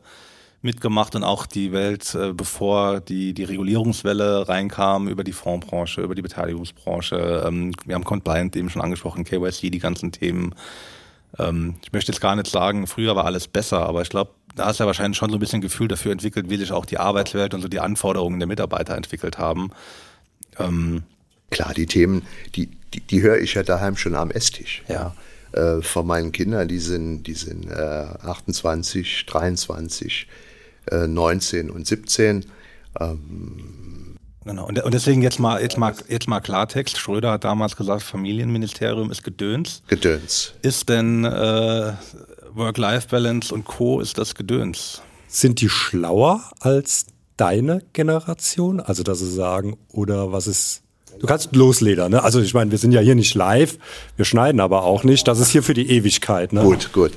[0.61, 6.15] mitgemacht und auch die Welt, äh, bevor die, die Regulierungswelle reinkam über die Fondsbranche, über
[6.15, 7.43] die Beteiligungsbranche.
[7.45, 10.53] Ähm, wir haben Compliant eben schon angesprochen, KYC, die ganzen Themen.
[11.39, 14.65] Ähm, ich möchte jetzt gar nicht sagen, früher war alles besser, aber ich glaube, da
[14.65, 16.97] hast du ja wahrscheinlich schon so ein bisschen Gefühl dafür entwickelt, wie sich auch die
[16.97, 19.71] Arbeitswelt und so die Anforderungen der Mitarbeiter entwickelt haben.
[20.59, 21.03] Ähm,
[21.51, 22.23] Klar, die Themen,
[22.55, 24.83] die, die, die höre ich ja daheim schon am Esstisch.
[24.87, 25.13] Ja.
[25.51, 30.27] Äh, von meinen Kindern, die sind, die sind äh, 28, 23,
[30.89, 32.45] äh, 19 und 17.
[32.99, 34.65] Ähm, genau.
[34.65, 36.97] Und, und, deswegen jetzt mal, jetzt, mal, jetzt mal Klartext.
[36.97, 39.83] Schröder hat damals gesagt, Familienministerium ist Gedöns.
[39.87, 40.53] Gedöns.
[40.61, 41.93] Ist denn äh,
[42.53, 43.99] Work-Life-Balance und Co.
[43.99, 45.01] ist das Gedöns?
[45.27, 48.79] Sind die schlauer als deine Generation?
[48.79, 50.80] Also, dass sie sagen, oder was ist
[51.21, 52.23] Du kannst losledern, ne?
[52.23, 53.77] Also ich meine, wir sind ja hier nicht live,
[54.15, 55.27] wir schneiden aber auch nicht.
[55.27, 56.51] Das ist hier für die Ewigkeit.
[56.51, 56.63] Ne?
[56.63, 57.11] Gut, gut.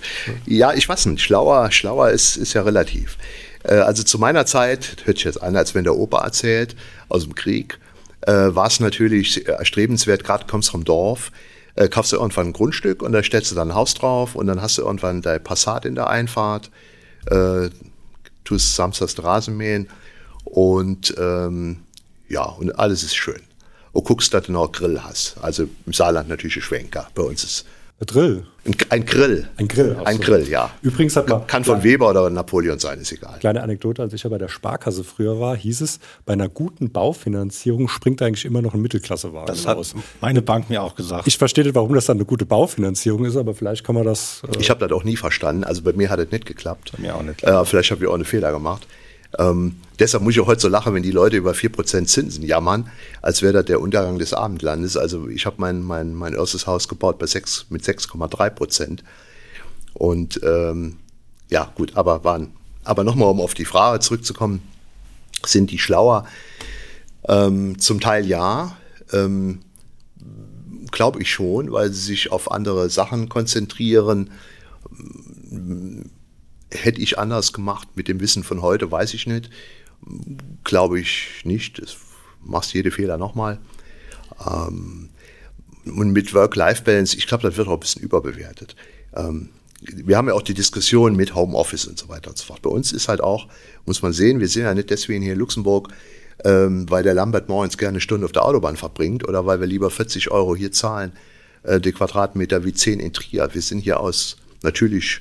[0.45, 1.23] Ja, ich weiß nicht.
[1.23, 3.17] Schlauer, schlauer ist, ist ja relativ.
[3.63, 6.77] Äh, also zu meiner Zeit, hört sich jetzt an, als wenn der Opa erzählt,
[7.09, 7.79] aus dem Krieg,
[8.27, 11.33] äh, war es natürlich erstrebenswert, gerade kommst vom Dorf,
[11.75, 14.47] äh, kaufst du irgendwann ein Grundstück und da stellst du dann ein Haus drauf und
[14.47, 16.71] dann hast du irgendwann dein Passat in der Einfahrt,
[17.31, 17.71] äh,
[18.45, 19.89] tust samstags Rasenmähen
[20.45, 21.79] und ähm,
[22.29, 23.41] ja, und alles ist schön
[23.95, 25.37] und guckst, dass du noch Grill hast.
[25.41, 27.09] Also im Saarland natürlich ein Schwenker.
[27.15, 27.65] Bei uns ist
[28.01, 28.47] ein Grill.
[28.65, 29.49] Ein, ein, Grill.
[29.57, 29.97] Ein Grill.
[30.05, 30.71] Ein Grill, ja.
[30.83, 31.47] Übrigens hat man.
[31.47, 33.39] Kann von Weber oder Napoleon sein, ist egal.
[33.39, 36.91] Kleine Anekdote, als ich ja bei der Sparkasse früher war, hieß es, bei einer guten
[36.91, 39.95] Baufinanzierung springt eigentlich immer noch ein Mittelklassewagen das hat raus.
[40.21, 41.29] meine Bank mir auch gesagt.
[41.29, 44.43] Ich verstehe nicht, warum das dann eine gute Baufinanzierung ist, aber vielleicht kann man das.
[44.49, 45.63] Äh ich habe das auch nie verstanden.
[45.63, 46.93] Also bei mir hat es nicht geklappt.
[46.97, 47.45] Bei mir auch nicht.
[47.45, 48.89] Äh, vielleicht habe ich auch einen Fehler gemacht.
[49.39, 52.91] Ähm, deshalb muss ich auch heute so lachen, wenn die Leute über 4% Zinsen jammern,
[53.23, 54.97] als wäre das der Untergang des Abendlandes.
[54.97, 59.05] Also ich habe mein, mein, mein erstes Haus gebaut bei 6, mit 6,3 Prozent.
[59.95, 60.97] Und ähm,
[61.51, 62.53] ja, gut, aber waren.
[62.85, 64.63] Aber nochmal, um auf die Frage zurückzukommen,
[65.47, 66.27] sind die schlauer?
[67.27, 68.77] Ähm, zum Teil ja.
[69.13, 69.61] Ähm,
[70.91, 74.31] glaube ich schon, weil sie sich auf andere Sachen konzentrieren.
[76.71, 79.51] Hätte ich anders gemacht mit dem Wissen von heute, weiß ich nicht.
[80.65, 81.81] Glaube ich nicht.
[81.81, 81.97] Das
[82.43, 83.59] machst jede Fehler nochmal.
[84.47, 85.11] Ähm,
[85.85, 88.75] und mit Work-Life-Balance, ich glaube, das wird auch ein bisschen überbewertet.
[89.15, 89.51] Ähm,
[89.81, 92.63] wir haben ja auch die Diskussion mit Homeoffice und so weiter und so fort.
[92.63, 93.49] Bei uns ist halt auch,
[93.85, 95.89] muss man sehen, wir sind ja nicht deswegen hier in Luxemburg,
[96.45, 99.67] ähm, weil der Lambert morgens gerne eine Stunde auf der Autobahn verbringt oder weil wir
[99.67, 101.13] lieber 40 Euro hier zahlen,
[101.65, 103.51] äh, die Quadratmeter wie 10 in Trier.
[103.53, 105.21] Wir sind hier aus natürlich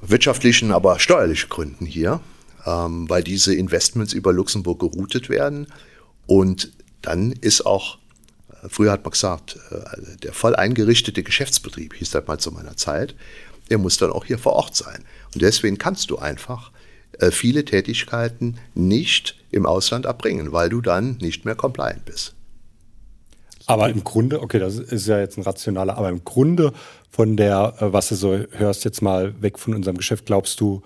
[0.00, 2.20] wirtschaftlichen, aber steuerlichen Gründen hier,
[2.66, 5.66] ähm, weil diese Investments über Luxemburg geroutet werden.
[6.26, 7.98] Und dann ist auch
[8.68, 13.14] Früher hat man gesagt, äh, der voll eingerichtete Geschäftsbetrieb, hieß das mal zu meiner Zeit,
[13.70, 15.04] der muss dann auch hier vor Ort sein.
[15.34, 16.70] Und deswegen kannst du einfach
[17.18, 22.34] äh, viele Tätigkeiten nicht im Ausland erbringen, weil du dann nicht mehr compliant bist.
[23.66, 26.72] Aber im Grunde, okay, das ist ja jetzt ein rationaler, aber im Grunde
[27.10, 30.82] von der, äh, was du so hörst, jetzt mal weg von unserem Geschäft, glaubst du,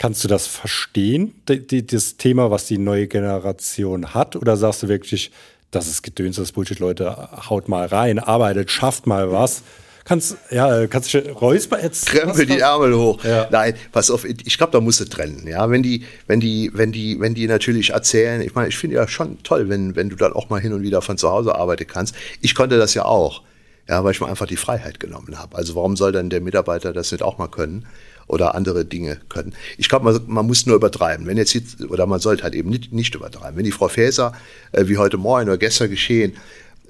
[0.00, 4.34] kannst du das verstehen, die, die, das Thema, was die neue Generation hat?
[4.34, 5.30] Oder sagst du wirklich,
[5.70, 7.14] das ist Gedöns, das ist Bullshit, Leute,
[7.50, 9.62] haut mal rein, arbeitet, schafft mal was.
[10.04, 12.06] Kannst, ja, kannst du räusper jetzt.
[12.06, 13.22] Krempel die Ärmel hoch.
[13.22, 13.46] Ja.
[13.50, 15.46] Nein, pass auf, ich glaube, da musst du trennen.
[15.46, 18.96] Ja, wenn die, wenn die, wenn die, wenn die natürlich erzählen, ich meine, ich finde
[18.96, 21.54] ja schon toll, wenn, wenn du dann auch mal hin und wieder von zu Hause
[21.54, 22.14] arbeiten kannst.
[22.40, 23.42] Ich konnte das ja auch.
[23.86, 25.56] Ja, weil ich mir einfach die Freiheit genommen habe.
[25.56, 27.86] Also warum soll dann der Mitarbeiter das nicht auch mal können?
[28.30, 29.54] Oder andere Dinge können.
[29.76, 31.26] Ich glaube, man, man, muss nur übertreiben.
[31.26, 31.56] Wenn jetzt,
[31.88, 33.56] oder man sollte halt eben nicht, nicht übertreiben.
[33.56, 34.32] Wenn die Frau Faeser,
[34.70, 36.34] äh, wie heute Morgen oder gestern geschehen,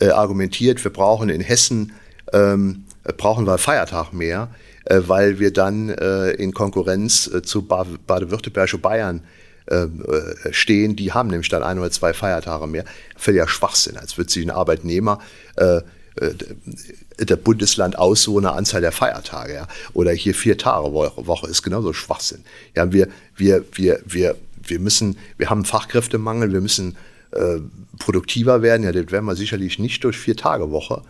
[0.01, 1.93] äh, argumentiert, wir brauchen in Hessen,
[2.35, 2.85] ähm,
[3.17, 4.49] brauchen wir Feiertag mehr,
[4.85, 9.23] äh, weil wir dann äh, in Konkurrenz äh, zu Baden-Württemberg und Bayern
[9.67, 9.87] äh,
[10.51, 12.85] stehen, die haben nämlich dann ein oder zwei Feiertage mehr.
[13.17, 15.21] Völliger Schwachsinn, als würde sich ein Arbeitnehmer
[15.57, 15.81] äh,
[17.29, 19.69] der Bundesland aus so eine Anzahl der Feiertage, ja.
[19.93, 22.45] Oder hier vier Tage Woche ist genauso Schwachsinn.
[22.75, 26.97] Ja, wir, wir, wir, wir, wir müssen, wir haben Fachkräftemangel, wir müssen
[27.33, 27.59] äh,
[27.99, 28.85] produktiver werden.
[28.85, 31.03] Ja, das werden wir sicherlich nicht durch vier Tage Woche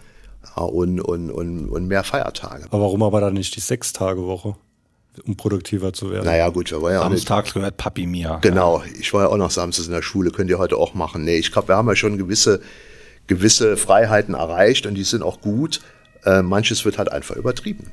[0.57, 2.65] ja, und, und, und, und mehr Feiertage.
[2.71, 4.57] Aber warum aber dann nicht die sechs Tage Woche?
[5.27, 6.25] um produktiver zu werden.
[6.25, 8.39] Naja, gut, wir war ja Samstags gehört Papi mir.
[8.43, 11.25] Genau, ich war ja auch noch samstags in der Schule, könnt ihr heute auch machen.
[11.25, 12.61] Nee, ich glaube, wir haben ja schon gewisse
[13.31, 15.81] gewisse Freiheiten erreicht und die sind auch gut.
[16.25, 17.93] Äh, manches wird halt einfach übertrieben.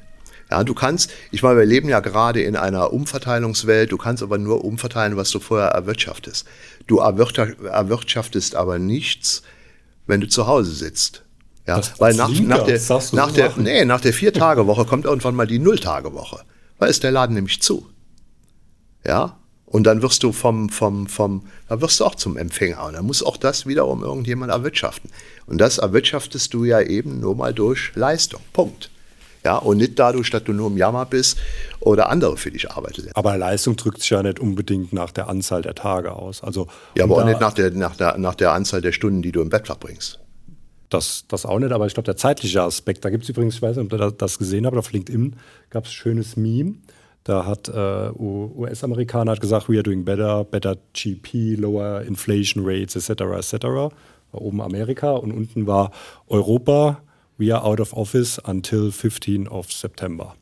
[0.49, 4.38] Ja, du kannst, ich meine, wir leben ja gerade in einer Umverteilungswelt, du kannst aber
[4.38, 6.47] nur umverteilen, was du vorher erwirtschaftest.
[6.88, 9.43] Du erwirtschaftest aber nichts,
[10.05, 11.23] wenn du zu Hause sitzt.
[11.67, 12.80] Ja, das, weil nach, nach, der,
[13.11, 16.45] nach, der, nee, nach der Vier-Tage-Woche kommt irgendwann mal die Null-Tage-Woche.
[16.78, 17.89] Weil ist der Laden nämlich zu.
[19.05, 19.38] Ja,
[19.68, 22.86] und dann wirst du vom, vom, vom, da wirst du auch zum Empfänger.
[22.86, 25.11] Und dann muss auch das wiederum irgendjemand erwirtschaften.
[25.45, 28.39] Und das erwirtschaftest du ja eben nur mal durch Leistung.
[28.53, 28.89] Punkt.
[29.43, 31.38] Ja, und nicht dadurch, dass du nur im Jammer bist
[31.80, 33.09] oder andere für dich arbeiten.
[33.13, 36.43] Aber Leistung drückt sich ja nicht unbedingt nach der Anzahl der Tage aus.
[36.43, 39.32] Also, ja, aber auch nicht nach der, nach, der, nach der Anzahl der Stunden, die
[39.32, 40.20] du im Bett verbringst.
[40.89, 43.61] Das, das auch nicht, aber ich glaube, der zeitliche Aspekt, da gibt es übrigens, ich
[43.61, 45.36] weiß nicht, ob ihr das gesehen habt, auf LinkedIn
[45.70, 46.76] gab es ein schönes Meme.
[47.28, 53.21] Da hat äh, US-Amerikaner gesagt, we are doing better, better GP, lower inflation rates, etc.,
[53.36, 53.65] etc.
[53.65, 53.91] War
[54.32, 55.91] oben Amerika und unten war
[56.28, 57.01] Europa,
[57.38, 60.36] we are out of office until 15 of September.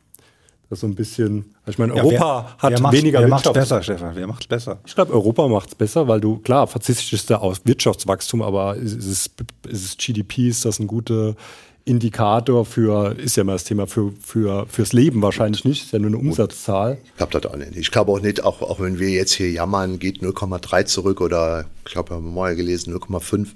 [0.70, 3.54] Das ist so ein bisschen, ich meine, Europa ja, wer, hat wer weniger wer Wirtschaft.
[3.56, 4.16] besser, Stefan?
[4.16, 4.78] Wer macht es besser?
[4.86, 8.94] Ich glaube, Europa macht es besser, weil du, klar, verzichtest da auf Wirtschaftswachstum, aber ist
[8.94, 9.32] es,
[9.68, 11.36] ist es GDP, ist das ein guter
[11.86, 16.00] Indikator für, ist ja immer das Thema für, für, fürs Leben wahrscheinlich nicht, ist ja
[16.00, 16.98] nur eine Umsatzzahl.
[17.06, 17.76] Ich glaube das auch nicht.
[17.76, 21.66] Ich glaube auch nicht, auch, auch wenn wir jetzt hier jammern, geht 0,3 zurück oder
[21.86, 23.50] ich glaube, wir haben mal gelesen 0,5.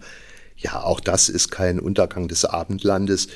[0.57, 3.29] Ja, auch das ist kein Untergang des Abendlandes.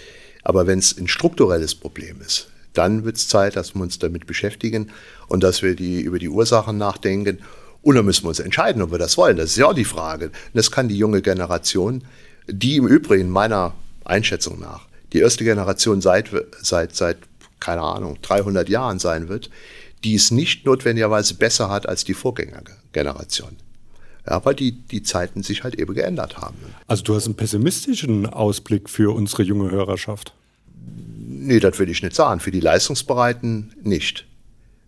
[0.44, 4.28] Aber wenn es ein strukturelles Problem ist, dann wird es Zeit, dass wir uns damit
[4.28, 4.92] beschäftigen
[5.28, 7.40] und dass wir die, über die Ursachen nachdenken.
[7.82, 9.38] Und dann müssen wir uns entscheiden, ob wir das wollen.
[9.38, 10.28] Das ist ja auch die Frage.
[10.28, 12.04] Und das kann die junge Generation,
[12.48, 13.74] die im Übrigen meiner
[14.06, 16.30] Einschätzung nach die erste Generation seit,
[16.62, 17.18] seit, seit,
[17.60, 19.50] keine Ahnung, 300 Jahren sein wird,
[20.04, 23.56] die es nicht notwendigerweise besser hat als die Vorgängergeneration.
[24.28, 26.56] Ja, weil die, die Zeiten sich halt eben geändert haben.
[26.88, 30.34] Also du hast einen pessimistischen Ausblick für unsere junge Hörerschaft?
[31.28, 32.40] Nee, das will ich nicht sagen.
[32.40, 34.26] Für die Leistungsbereiten nicht.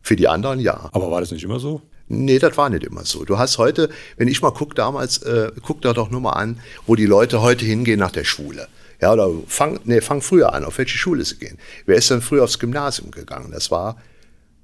[0.01, 0.89] Für die anderen ja.
[0.93, 1.81] Aber war das nicht immer so?
[2.07, 3.25] Nee, das war nicht immer so.
[3.25, 6.59] Du hast heute, wenn ich mal gucke damals, äh, guck da doch nur mal an,
[6.85, 8.67] wo die Leute heute hingehen nach der Schule.
[9.01, 11.57] Ja, oder fang, nee, fang früher an, auf welche Schule sie gehen.
[11.85, 13.51] Wer ist denn früher aufs Gymnasium gegangen?
[13.51, 13.97] Das war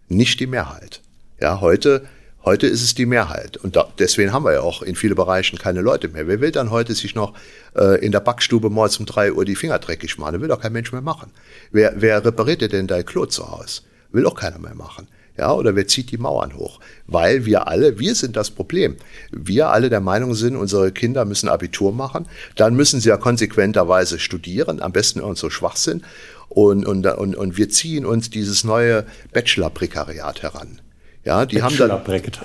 [0.08, 1.02] nicht die Mehrheit.
[1.40, 2.08] Ja, heute,
[2.44, 3.58] Heute ist es die Mehrheit.
[3.58, 6.28] Und da, deswegen haben wir ja auch in vielen Bereichen keine Leute mehr.
[6.28, 7.36] Wer will dann heute sich noch
[7.76, 10.34] äh, in der Backstube morgens um drei Uhr die Finger dreckig machen?
[10.34, 11.32] Das will doch kein Mensch mehr machen.
[11.72, 13.82] Wer, wer repariert dir denn dein Klo zu Hause?
[14.12, 15.08] Will auch keiner mehr machen.
[15.42, 16.80] Ja, oder wer zieht die Mauern hoch?
[17.08, 18.98] Weil wir alle, wir sind das Problem.
[19.32, 22.28] Wir alle der Meinung sind, unsere Kinder müssen Abitur machen.
[22.58, 26.04] Dann müssen sie ja konsequenterweise studieren, am besten irgend so schwach sind.
[26.48, 30.81] Und, und, und, und wir ziehen uns dieses neue Bachelor-Prekariat heran.
[31.24, 32.02] Ja, die haben dann.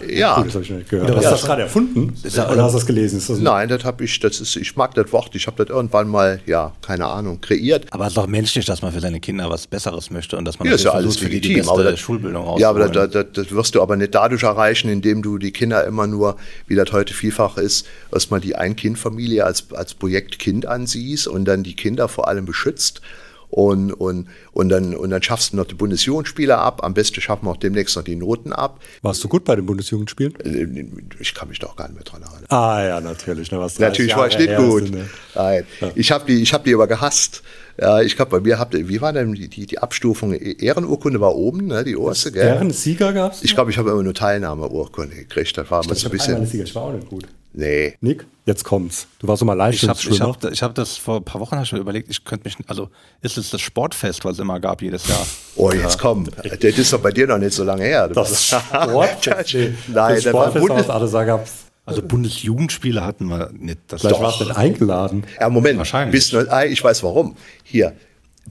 [0.07, 0.37] Ja.
[0.37, 1.09] Gut, das habe ich nicht gehört.
[1.09, 2.15] Ja, hast du das gerade erfunden?
[2.25, 3.23] Oder hast du das gelesen?
[3.27, 6.09] Das Nein, das habe ich, das ist, ich mag das Wort, ich habe das irgendwann
[6.09, 7.87] mal, ja, keine Ahnung, kreiert.
[7.91, 10.59] Aber es ist doch menschlich, dass man für seine Kinder was Besseres möchte und dass
[10.59, 13.27] man ja, ist ja alles für die, die beste das, Schulbildung Ja, aber das, das,
[13.33, 16.93] das, wirst du aber nicht dadurch erreichen, indem du die Kinder immer nur, wie das
[16.93, 21.77] heute vielfach ist, dass man die Ein-Kind-Familie als, als Projekt Kind ansiehst und dann die
[21.77, 23.01] Kinder vor allem beschützt
[23.49, 26.83] und, und, und, dann, und dann schaffst du noch die Bundesjugendspiele ab.
[26.83, 28.81] Am besten schaffen wir auch demnächst noch die Noten ab.
[29.03, 30.35] Warst du gut bei den Bundesjugendspielen?
[30.41, 30.87] Äh,
[31.21, 32.45] ich kann mich doch gar nicht mehr dran erinnern.
[32.49, 33.51] Ah ja, natürlich.
[33.51, 34.91] Na, was natürlich war ich nicht gut.
[34.91, 35.09] Ne?
[35.35, 35.65] Nein.
[35.81, 35.91] Ja.
[35.95, 37.43] Ich habe die, hab die aber gehasst.
[37.79, 40.33] Ja, ich glaube, bei mir habt ihr, wie war denn die, die, die Abstufung?
[40.33, 42.47] Ehrenurkunde war oben, ne, die oberste, gell?
[42.47, 43.43] Ehrensieger gab's?
[43.43, 45.59] Ich glaube, ich habe immer nur Teilnahmeurkunde gekriegt.
[45.59, 46.47] Das war ich, glaub, so ein bisschen.
[46.47, 47.27] Sieger, ich war auch nicht gut.
[47.57, 47.97] Nee.
[48.03, 49.07] Nick, jetzt kommt's.
[49.19, 49.75] Du warst mal live.
[49.75, 52.91] Ich habe hab, hab das vor ein paar Wochen schon überlegt, ich könnte mich, also
[53.23, 55.27] ist es das Sportfest, was es immer gab jedes Jahr?
[55.57, 56.27] Oh, jetzt komm.
[56.43, 58.09] Das ist doch bei dir noch nicht so lange her.
[58.09, 59.55] Das Sportfest?
[59.89, 61.53] Nein, das, das war Bundes gab's
[61.87, 63.79] also Bundesjugendspiele hatten wir nicht.
[63.87, 65.25] Das Vielleicht warst du eingeladen.
[65.41, 65.79] Ja, Moment.
[65.79, 66.13] Wahrscheinlich.
[66.13, 66.33] Bis,
[66.69, 67.37] ich weiß warum.
[67.63, 67.95] Hier,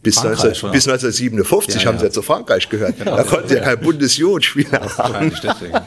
[0.02, 2.98] bis, 19, bis 1957 ja, haben sie ja zu Frankreich gehört.
[3.00, 5.34] Ja, da konnten sie ja kein Bundesjugendspiel haben.
[5.44, 5.78] Deswegen.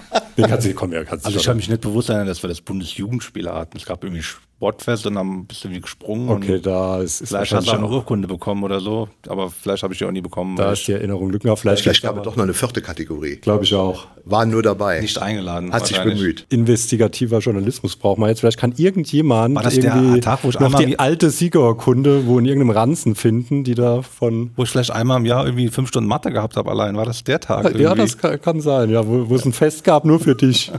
[0.44, 3.76] Also ich habe mich nicht bewusst erinnert, dass wir das Bundesjugendspiel hatten.
[3.76, 4.22] Es gab irgendwie
[4.58, 6.30] Sportfest und dann bist du wie gesprungen.
[6.30, 9.94] Okay, da ist, ist Vielleicht hast du eine Urkunde bekommen oder so, aber vielleicht habe
[9.94, 10.56] ich die auch nie bekommen.
[10.56, 11.62] Da ist die Erinnerung lückenhaft.
[11.62, 13.36] Vielleicht, vielleicht gab es doch noch eine vierte Kategorie.
[13.36, 14.08] Glaube ich auch.
[14.24, 15.00] Waren nur dabei.
[15.00, 15.72] Nicht eingeladen.
[15.72, 16.44] Hat sich bemüht.
[16.48, 18.40] Investigativer Journalismus braucht man jetzt.
[18.40, 22.40] Vielleicht kann irgendjemand War das irgendwie der Tag, wo ich noch die alte Siegerurkunde, wo
[22.40, 24.50] in irgendeinem Ranzen finden, die da von...
[24.56, 26.96] Wo ich vielleicht einmal im Jahr irgendwie fünf Stunden Mathe gehabt habe allein.
[26.96, 27.64] War das der Tag?
[27.64, 28.00] Ja, irgendwie?
[28.00, 28.90] das kann, kann, sein.
[28.90, 30.72] Ja, wo, wo es ein Fest gab, nur für dich.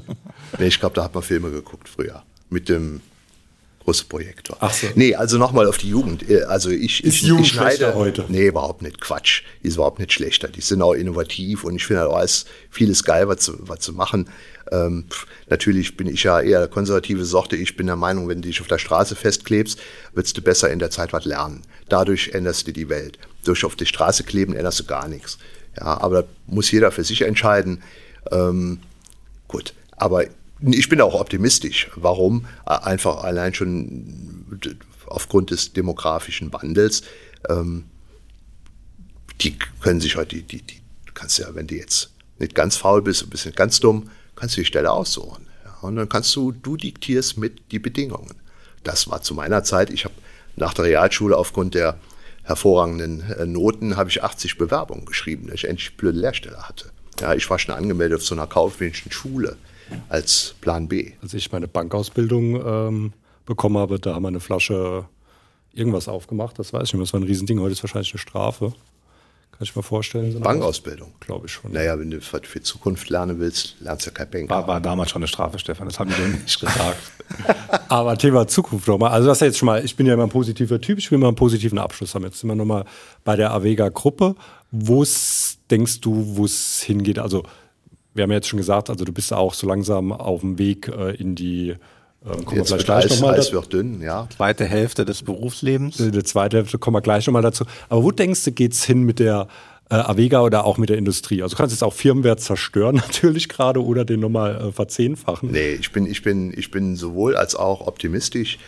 [0.57, 2.23] nee, ich glaube, da hat man Filme geguckt früher.
[2.49, 3.01] Mit dem
[3.89, 4.57] große Projektor.
[4.59, 4.87] Ach so.
[4.95, 6.29] Nee, also nochmal auf die Jugend.
[6.29, 8.25] Äh, also ich, ist ich, Jugend ich schneide, heute?
[8.27, 9.01] Nee, überhaupt nicht.
[9.01, 9.43] Quatsch.
[9.63, 10.47] Die ist überhaupt nicht schlechter.
[10.47, 13.93] Die sind auch innovativ und ich finde auch ist vieles geil, was zu, was zu
[13.93, 14.29] machen.
[14.71, 15.05] Ähm,
[15.49, 17.55] natürlich bin ich ja eher konservative Sorte.
[17.55, 19.79] Ich bin der Meinung, wenn du dich auf der Straße festklebst,
[20.13, 21.63] würdest du besser in der Zeit was lernen.
[21.87, 23.17] Dadurch änderst du die Welt.
[23.43, 25.39] Durch auf die Straße kleben änderst du gar nichts.
[25.77, 27.81] Ja, aber muss jeder für sich entscheiden.
[28.31, 28.79] Ähm,
[29.49, 30.23] gut, aber
[30.61, 31.89] ich bin auch optimistisch.
[31.95, 32.45] Warum?
[32.65, 34.45] Einfach allein schon
[35.07, 37.03] aufgrund des demografischen Wandels.
[37.49, 37.85] Ähm,
[39.41, 40.81] die können sich heute, die, die, die,
[41.13, 44.61] kannst ja, wenn du jetzt nicht ganz faul bist, ein bisschen ganz dumm, kannst du
[44.61, 45.47] die Stelle aussuchen.
[45.65, 48.35] Ja, und dann kannst du, du diktierst mit die Bedingungen.
[48.83, 49.89] Das war zu meiner Zeit.
[49.89, 50.15] Ich habe
[50.55, 51.97] nach der Realschule aufgrund der
[52.43, 56.91] hervorragenden äh, Noten habe ich 80 Bewerbungen geschrieben, dass ich endlich blöde Lehrstelle hatte.
[57.19, 59.57] Ja, ich war schon angemeldet auf so einer kaufmännischen Schule
[60.07, 61.13] als Plan B.
[61.21, 63.13] Als ich meine Bankausbildung ähm,
[63.45, 65.05] bekommen habe, da haben wir eine Flasche
[65.73, 66.59] irgendwas aufgemacht.
[66.59, 67.59] Das weiß ich nicht, das war ein Riesending.
[67.59, 68.73] Heute ist wahrscheinlich eine Strafe.
[69.51, 70.31] Kann ich mir vorstellen.
[70.31, 71.11] So Bankausbildung?
[71.19, 71.73] Glaube ich schon.
[71.73, 74.49] Naja, wenn du für Zukunft lernen willst, lernst du kein Banker.
[74.49, 76.97] War, war damals schon eine Strafe, Stefan, das haben die dir nicht gesagt.
[77.89, 79.11] Aber Thema Zukunft nochmal.
[79.11, 81.17] Also das ist jetzt schon mal, ich bin ja immer ein positiver Typ, ich will
[81.17, 82.23] mal einen positiven Abschluss haben.
[82.23, 82.85] Jetzt sind wir nochmal
[83.25, 84.35] bei der Avega-Gruppe.
[84.71, 85.03] Wo
[85.71, 87.19] denkst du, wo es hingeht?
[87.19, 87.43] Also
[88.13, 90.87] wir haben ja jetzt schon gesagt, also du bist auch so langsam auf dem Weg
[90.87, 91.75] äh, in die
[92.25, 94.27] ähm, kommen Jetzt wir gleich Eis, nochmal Eis wird dünn, ja.
[94.35, 95.99] Zweite Hälfte des Berufslebens.
[95.99, 97.65] Äh, die zweite Hälfte kommen wir gleich nochmal dazu.
[97.87, 99.47] Aber wo denkst du, geht es hin mit der
[99.89, 101.41] äh, Avega oder auch mit der Industrie?
[101.41, 105.51] Also du kannst jetzt auch Firmenwert zerstören natürlich gerade oder den nochmal äh, verzehnfachen.
[105.51, 108.59] Nee, ich bin, ich, bin, ich bin sowohl als auch optimistisch.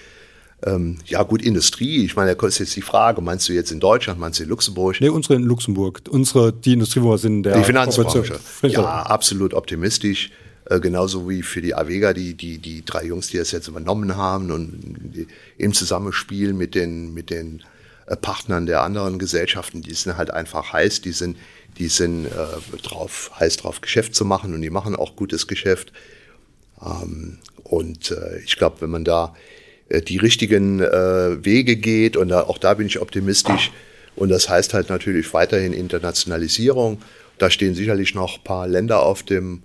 [0.63, 2.05] Ähm, ja, gut, Industrie.
[2.05, 4.49] Ich meine, da ist jetzt die Frage, meinst du jetzt in Deutschland, meinst du in
[4.49, 4.97] Luxemburg?
[4.99, 6.01] Nee, unsere in Luxemburg.
[6.09, 8.39] Unsere, die Industrie, wo wir sind, der Die Finanzbranche.
[8.63, 10.31] Ja, absolut optimistisch.
[10.65, 14.15] Äh, genauso wie für die Avega, die, die, die drei Jungs, die das jetzt übernommen
[14.15, 17.63] haben und im Zusammenspiel mit den, mit den
[18.05, 21.37] äh, Partnern der anderen Gesellschaften, die sind halt einfach heiß, die sind,
[21.79, 25.91] die sind äh, drauf, heiß drauf, Geschäft zu machen und die machen auch gutes Geschäft.
[26.79, 29.33] Ähm, und äh, ich glaube, wenn man da
[29.99, 32.15] die richtigen äh, Wege geht.
[32.15, 33.71] Und da, auch da bin ich optimistisch.
[34.15, 37.01] Und das heißt halt natürlich weiterhin Internationalisierung.
[37.37, 39.63] Da stehen sicherlich noch ein paar Länder auf dem,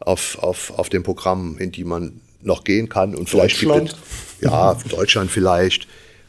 [0.00, 3.14] auf, auf, auf dem Programm, in die man noch gehen kann.
[3.14, 3.90] Und vielleicht Deutschland?
[3.90, 4.02] gibt
[4.40, 5.86] es, ja, Deutschland vielleicht.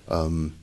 [0.09, 0.53] Ähm,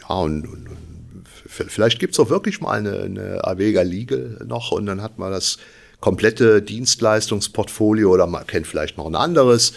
[0.00, 4.72] ja, und, und, und vielleicht gibt es auch wirklich mal eine, eine Avega Legal noch
[4.72, 5.58] und dann hat man das
[6.00, 9.74] komplette Dienstleistungsportfolio oder man kennt vielleicht noch ein anderes.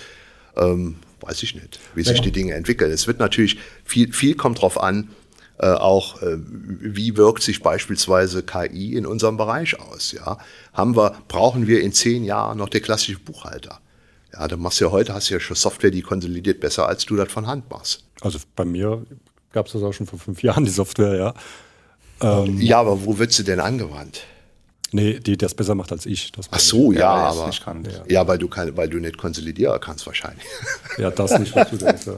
[0.56, 2.92] Ähm, weiß ich nicht, wie sich die Dinge entwickeln.
[2.92, 5.10] Es wird natürlich, viel, viel kommt drauf an,
[5.60, 10.12] äh, auch äh, wie wirkt sich beispielsweise KI in unserem Bereich aus.
[10.12, 10.38] Ja?
[10.74, 13.80] Haben wir, brauchen wir in zehn Jahren noch der klassische Buchhalter?
[14.34, 17.06] Ja, dann machst du ja heute, hast du ja schon Software, die konsolidiert besser, als
[17.06, 18.04] du das von Hand machst.
[18.22, 19.06] Also bei mir
[19.52, 21.34] gab es das auch schon vor fünf Jahren, die Software, ja.
[22.22, 24.24] Ähm, ja, aber wo wird sie denn angewandt?
[24.94, 26.32] Nee, die das besser macht als ich.
[26.52, 27.92] Ach so, ja, ja aber kann, ja.
[28.08, 30.46] ja, weil du kann, weil du nicht konsolidieren kannst wahrscheinlich.
[31.00, 32.06] Ja, das nicht, was du denkst.
[32.06, 32.18] Ja.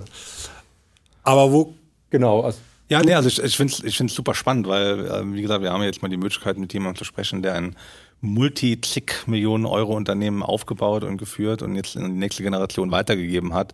[1.24, 1.74] Aber wo
[2.10, 2.42] genau?
[2.42, 2.60] Also,
[2.90, 5.64] ja, nee, also ich, ich finde es ich find's super spannend, weil, äh, wie gesagt,
[5.64, 7.78] wir haben jetzt mal die Möglichkeit, mit jemandem zu sprechen, der ein
[8.20, 13.72] multi-zig Millionen Euro Unternehmen aufgebaut und geführt und jetzt in die nächste Generation weitergegeben hat.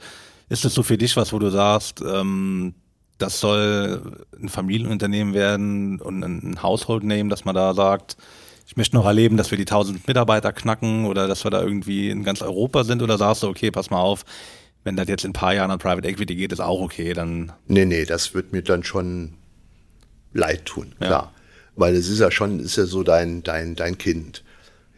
[0.49, 2.76] Ist das so für dich was, wo du sagst, ähm,
[3.18, 8.18] das soll ein Familienunternehmen werden und ein Household Name, dass man da sagt,
[8.66, 12.09] ich möchte noch erleben, dass wir die 1000 Mitarbeiter knacken oder dass wir da irgendwie
[12.09, 14.24] in ganz Europa sind oder sagst du, okay, pass mal auf,
[14.84, 17.51] wenn das jetzt in ein paar Jahren an Private Equity geht, ist auch okay, dann.
[17.68, 19.34] Nee, nee, das wird mir dann schon
[20.34, 21.09] leid tun, klar.
[21.09, 21.32] Ja.
[21.76, 24.43] Weil es ist ja schon, ist ja so dein, dein, dein Kind.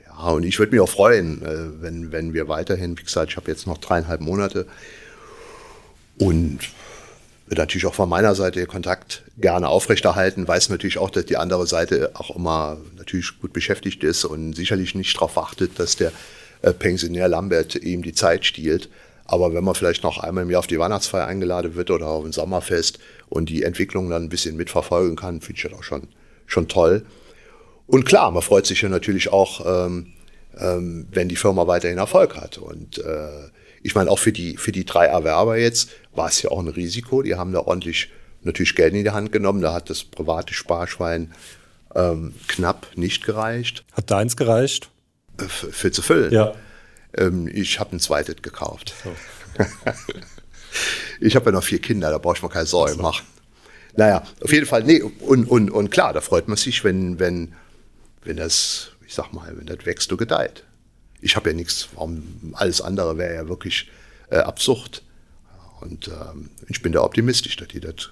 [0.06, 3.38] Ja, und ich würde mich auch freuen, äh, wenn, wenn wir weiterhin, wie gesagt, ich
[3.38, 4.68] habe jetzt noch dreieinhalb Monate
[6.20, 6.60] und
[7.46, 11.38] wird natürlich auch von meiner Seite den Kontakt gerne aufrechterhalten, weiß natürlich auch, dass die
[11.38, 16.12] andere Seite auch immer natürlich gut beschäftigt ist und sicherlich nicht darauf wartet, dass der
[16.62, 18.90] äh, Pensionär Lambert ihm die Zeit stiehlt.
[19.26, 22.26] Aber wenn man vielleicht noch einmal im Jahr auf die Weihnachtsfeier eingeladen wird oder auf
[22.26, 26.08] ein Sommerfest und die Entwicklung dann ein bisschen mitverfolgen kann, finde ich das auch schon,
[26.46, 27.06] schon toll.
[27.88, 30.14] Und klar, man freut sich ja natürlich auch, ähm,
[30.58, 32.58] ähm, wenn die Firma weiterhin Erfolg hat.
[32.58, 33.50] Und äh,
[33.84, 36.70] ich meine, auch für die, für die drei Erwerber jetzt war es ja auch ein
[36.70, 37.22] Risiko.
[37.22, 38.10] Die haben da ordentlich
[38.42, 39.62] natürlich Geld in die Hand genommen.
[39.62, 41.34] Da hat das private Sparschwein
[41.94, 43.84] ähm, knapp nicht gereicht.
[43.92, 44.90] Hat deins gereicht?
[45.38, 46.32] Äh, für zu füllen.
[46.32, 46.54] Ja.
[47.16, 48.94] Ähm, ich habe ein zweites gekauft.
[49.04, 49.14] So.
[51.20, 53.02] ich habe ja noch vier Kinder, da brauche ich mir keine Sorgen so.
[53.02, 53.26] machen.
[53.96, 57.54] Naja, auf jeden Fall, nee, und, und, und klar, da freut man sich, wenn, wenn,
[58.24, 60.64] wenn das, ich sag mal, wenn das wächst und gedeiht
[61.24, 61.90] ich habe ja nichts,
[62.54, 63.90] alles andere wäre ja wirklich
[64.30, 65.04] äh, absurd.
[65.80, 68.10] Und ähm, ich bin da optimistisch, dass die das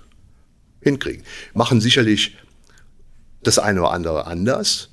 [0.82, 1.24] hinkriegen.
[1.54, 2.38] Machen sicherlich
[3.44, 4.90] das eine oder andere anders.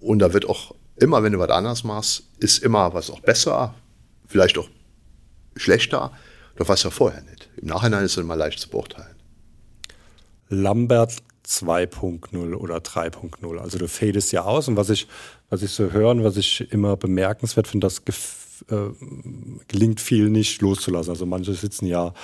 [0.00, 3.74] Und da wird auch immer, wenn du was anders machst, ist immer was auch besser,
[4.26, 4.68] vielleicht auch
[5.56, 6.12] schlechter.
[6.56, 7.48] Das weiß ja vorher nicht.
[7.56, 9.16] Im Nachhinein ist es immer leicht zu beurteilen.
[10.48, 11.22] Lambert
[11.60, 13.58] 2.0 oder 3.0.
[13.58, 15.06] Also du fadest ja aus und was ich,
[15.50, 18.02] was ich so höre und was ich immer bemerkenswert finde, das
[18.70, 18.76] äh,
[19.68, 21.10] gelingt viel nicht loszulassen.
[21.10, 22.14] Also manche sitzen ja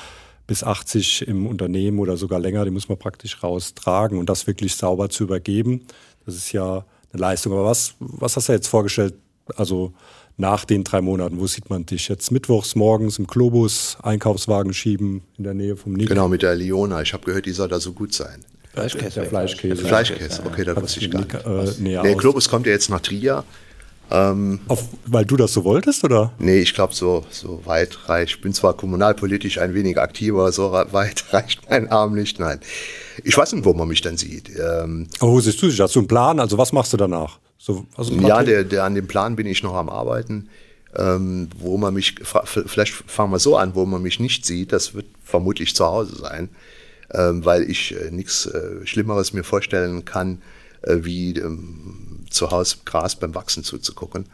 [0.47, 4.75] bis 80 im Unternehmen oder sogar länger, die muss man praktisch raustragen und das wirklich
[4.75, 5.87] sauber zu übergeben.
[6.25, 7.53] Das ist ja eine Leistung.
[7.53, 9.15] Aber was, was hast du jetzt vorgestellt?
[9.57, 9.93] Also
[10.39, 15.23] nach den drei Monaten, wo sieht man dich jetzt mittwochs morgens im Globus Einkaufswagen schieben
[15.37, 16.09] in der Nähe vom Nick?
[16.09, 17.03] Genau, mit der Leona.
[17.03, 18.45] Ich habe gehört, die soll da so gut sein.
[18.79, 19.21] Fleischkäse.
[19.21, 19.85] Der Fleischkäse.
[19.85, 21.35] Fleischkäse, okay, da wusste ich gar nicht.
[21.35, 23.45] Äh, nee, der Globus kommt ja jetzt nach Trier.
[24.11, 26.33] Ähm, Auf, weil du das so wolltest, oder?
[26.39, 28.37] Nee, ich glaube, so, so weit reicht.
[28.37, 32.41] Ich bin zwar kommunalpolitisch ein wenig aktiver, so weit reicht mein Arm nicht.
[32.41, 32.61] Nein.
[33.25, 34.51] Ich weiß nicht, wo man mich dann sieht.
[34.51, 35.79] Ähm, Aber wo siehst du dich?
[35.81, 36.41] Hast du einen Plan?
[36.41, 37.39] Also, was machst du danach?
[37.59, 40.49] So, ja, der, der, an dem Plan bin ich noch am Arbeiten.
[40.97, 44.95] Ähm, wo man mich, vielleicht fangen wir so an, wo man mich nicht sieht, das
[44.95, 46.49] wird vermutlich zu Hause sein
[47.11, 50.43] weil ich äh, nichts äh, Schlimmeres mir vorstellen kann,
[50.83, 54.27] äh, wie ähm, zu Hause Gras beim Wachsen zuzugucken.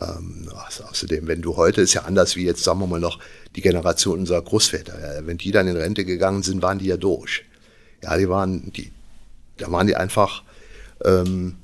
[0.00, 3.18] Ähm, also außerdem, wenn du heute, ist ja anders wie jetzt, sagen wir mal noch,
[3.54, 5.00] die Generation unserer Großväter.
[5.00, 7.44] Ja, wenn die dann in Rente gegangen sind, waren die ja durch.
[8.02, 8.90] Ja, die waren, die,
[9.58, 10.42] da waren die einfach,
[11.04, 11.56] ähm,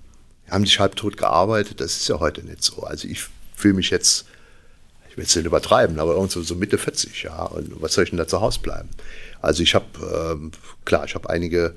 [0.48, 1.80] haben sich halbtot gearbeitet.
[1.80, 2.82] Das ist ja heute nicht so.
[2.82, 4.26] Also ich fühle mich jetzt,
[5.10, 7.44] ich will es nicht übertreiben, aber irgendwo so Mitte 40, ja.
[7.44, 8.88] Und was soll ich denn da zu Hause bleiben?
[9.40, 9.86] Also ich habe,
[10.32, 10.52] ähm,
[10.84, 11.74] klar, ich habe einige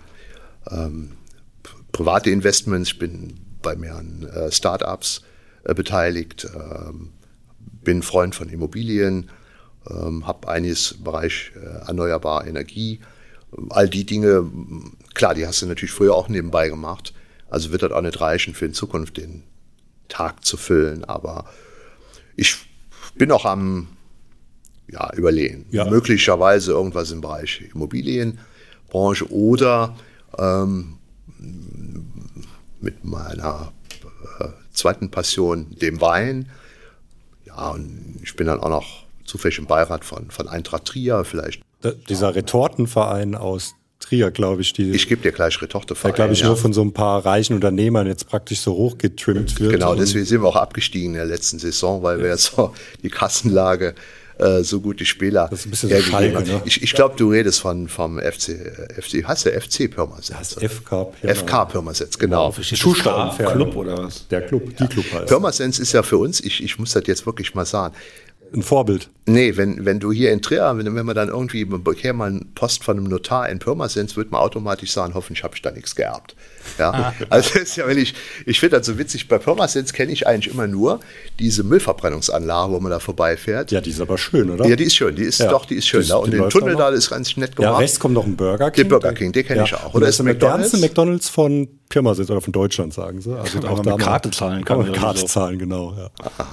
[0.70, 1.14] ähm,
[1.92, 5.22] private Investments, ich bin bei mehreren äh, Startups
[5.64, 7.12] äh, beteiligt, ähm,
[7.84, 9.30] bin Freund von Immobilien,
[9.90, 13.00] ähm, habe einiges im Bereich äh, erneuerbare Energie.
[13.70, 14.50] All die Dinge,
[15.14, 17.14] klar, die hast du natürlich früher auch nebenbei gemacht.
[17.50, 19.44] Also wird das auch nicht reichen, für in Zukunft den
[20.08, 21.06] Tag zu füllen.
[21.06, 21.46] Aber
[22.36, 22.56] ich
[23.16, 23.90] bin auch am
[24.92, 25.66] ja, überlegen.
[25.72, 25.86] Ja.
[25.86, 29.96] Möglicherweise irgendwas im Bereich Immobilienbranche oder
[30.38, 30.98] ähm,
[32.82, 33.72] mit meiner
[34.40, 36.50] äh, zweiten Passion, dem Wein.
[37.46, 41.62] Ja, und ich bin dann auch noch zufällig im Beirat von, von Eintracht Trier, vielleicht.
[42.10, 44.74] dieser Retortenverein aus Trier, glaube ich.
[44.74, 46.14] Die, Ich gebe dir gleich der, Tochterverein.
[46.14, 46.48] glaube ich, ja.
[46.48, 49.72] nur von so ein paar reichen Unternehmern jetzt praktisch so hochgetrimmt wird.
[49.72, 53.10] Genau, deswegen sind wir auch abgestiegen in der letzten Saison, weil wir jetzt so die
[53.10, 53.96] Kassenlage
[54.40, 56.62] äh, so gute Spieler Das ist ein bisschen so Schalke, ne?
[56.66, 60.58] Ich, ich glaube, du redest von vom FC, äh, FC heißt der FC Pirmasens?
[60.58, 60.70] oder?
[60.70, 61.06] FK.
[61.22, 61.36] Pirma.
[61.36, 62.52] FK Pirmasens, genau.
[62.52, 63.54] Schuhstaubenpferde.
[63.54, 64.28] Club oder was?
[64.28, 65.28] Der Club, die Club heißt.
[65.28, 67.94] Pirmasens ist ja für uns, ich, ich muss das jetzt wirklich mal sagen,
[68.54, 69.10] Ein Vorbild.
[69.26, 72.54] Nee, wenn, wenn du hier in Trier, wenn, wenn man dann irgendwie bekäme mal einen
[72.54, 75.96] Post von einem Notar in Pirmasens, würde man automatisch sagen, hoffentlich habe ich da nichts
[75.96, 76.36] geerbt.
[76.80, 78.14] Ja, also das ist ja, wenn ich,
[78.46, 81.00] ich finde das so witzig, bei Pirmasens kenne ich eigentlich immer nur
[81.40, 83.72] diese Müllverbrennungsanlage, wo man da vorbeifährt.
[83.72, 84.66] Ja, die ist aber schön, oder?
[84.68, 85.50] Ja, die ist schön, die ist Ja.
[85.50, 86.02] doch, die ist schön.
[86.02, 86.16] Die- da.
[86.18, 87.82] Und die den Tunnel da da ist ganz nett Ja, gemacht.
[87.82, 88.84] rechts kommt noch ein Burger King.
[88.84, 89.86] Der Burger King, den kenn ich auch.
[89.88, 90.74] Oder Oder ist ist der McDonald's?
[90.80, 93.38] McDonalds von Pirmasens oder von Deutschland, sagen sie.
[93.38, 95.28] Also Kann man mit Karte zahlen, Kann man kann mit man Karte so.
[95.28, 95.94] zahlen, genau.
[95.98, 96.10] Ja.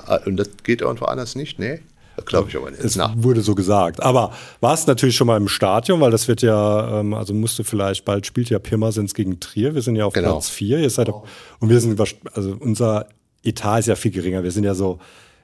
[0.07, 1.59] Ah, Und das geht irgendwo anders nicht?
[1.59, 1.81] Nee?
[2.21, 2.83] Das glaube ich aber nicht.
[2.85, 4.03] Es Na, wurde so gesagt.
[4.03, 7.65] Aber war es natürlich schon mal im Stadion, weil das wird ja, ähm, also musste
[7.65, 9.75] vielleicht, bald spielt ja Pirmasens gegen Trier.
[9.75, 10.33] Wir sind ja auf Genau.
[10.33, 10.79] Platz vier.
[10.79, 11.27] Ihr seid auf,
[11.61, 11.99] und wir sind,
[12.35, 13.07] also unser
[13.43, 14.43] Etat ist ja viel geringer.
[14.43, 14.99] Wir sind ja so,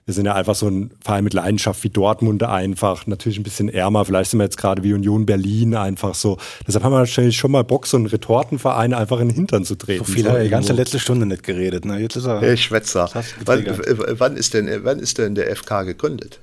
[0.04, 3.68] wir sind ja einfach so ein Verein mit Leidenschaft wie Dortmund einfach, natürlich ein bisschen
[3.68, 4.04] ärmer.
[4.04, 6.38] Vielleicht sind wir jetzt gerade wie Union Berlin einfach so.
[6.64, 9.74] Deshalb haben wir wahrscheinlich schon mal Bock, so einen Retortenverein einfach in den Hintern zu
[9.74, 10.04] treten.
[10.04, 11.84] So viel So hat er die ganze letzte Stunde nicht geredet.
[11.84, 11.98] Ne?
[11.98, 12.40] Jetzt ist er.
[12.40, 13.10] Herr Schwätzer,
[13.46, 13.74] wann, w-
[14.18, 16.38] wann, ist denn, wann ist denn der FK gegründet?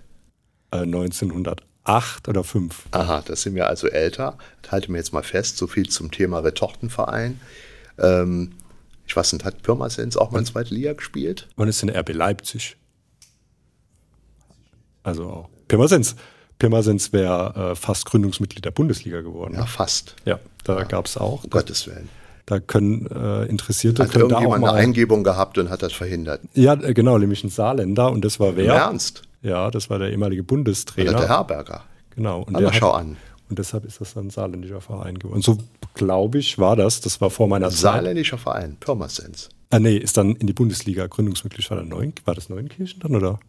[0.74, 2.86] Äh, 1908 oder 5.
[2.91, 4.38] Aha, das sind wir also älter.
[4.61, 7.39] Das halte mir jetzt mal fest, so viel zum Thema Retortenverein.
[7.99, 8.53] Ähm,
[9.05, 11.47] ich weiß nicht, hat Pirmasens auch mal in zweite Liga gespielt?
[11.55, 12.78] Wann ist denn RB Leipzig?
[15.03, 15.49] Also auch.
[15.67, 16.15] Pirmasens.
[16.59, 19.55] Pirmasens wäre äh, fast Gründungsmitglied der Bundesliga geworden.
[19.55, 20.15] Ja, fast.
[20.26, 21.43] Ja, da gab es auch.
[21.43, 22.09] Um Gottes Willen.
[22.45, 24.82] Da können äh, Interessierte Hat können da auch irgendjemand eine mal.
[24.82, 26.41] Eingebung gehabt und hat das verhindert?
[26.53, 28.74] Ja, äh, genau, nämlich ein Saarländer und das war Im wer?
[28.74, 29.24] Ernst?
[29.43, 31.13] Ja, das war der ehemalige Bundestrainer.
[31.13, 31.83] der Herberger?
[32.15, 32.39] Genau.
[32.41, 33.17] Und Aber der hat- schau an.
[33.49, 35.35] Und deshalb ist das dann ein saarländischer Verein geworden.
[35.35, 35.57] Und so
[35.93, 37.01] glaube ich war das.
[37.01, 37.77] Das war vor meiner Zeit.
[37.79, 39.49] Saarländischer Verein, Pirmasens.
[39.69, 41.69] Ah, nee, ist dann in die Bundesliga Gründungsmitglied.
[41.69, 43.39] War, Neun, war das Neunkirchen dann oder?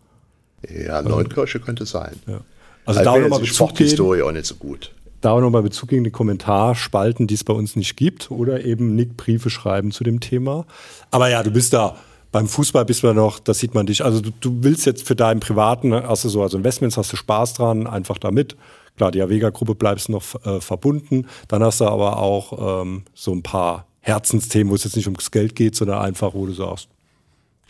[0.69, 2.17] Ja, Neunkirche könnte sein.
[2.27, 2.41] Ja.
[2.87, 3.55] Also, Also, da nochmal die Bezug.
[3.69, 4.93] Sporthistorie auch nicht so gut.
[5.21, 8.95] Da auch nochmal Bezug gegen die Kommentarspalten, die es bei uns nicht gibt, oder eben
[8.95, 10.67] Nick Briefe schreiben zu dem Thema.
[11.11, 11.97] Aber ja, du bist da.
[12.35, 14.05] Beim Fußball bist du noch, das sieht man dich.
[14.05, 17.17] Also du, du willst jetzt für deinen privaten, hast du so, also Investments hast du
[17.17, 18.57] Spaß dran, einfach damit.
[18.97, 21.29] Klar, die Avega-Gruppe bleibst noch äh, verbunden.
[21.47, 25.31] Dann hast du aber auch ähm, so ein paar Herzensthemen, wo es jetzt nicht ums
[25.31, 26.89] Geld geht, sondern einfach, wo du sagst,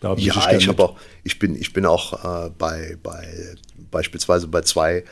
[0.01, 0.67] da bin Ja, ich mit.
[0.67, 3.23] habe auch, ich bin, ich bin auch äh, bei, bei
[3.91, 5.03] beispielsweise bei zwei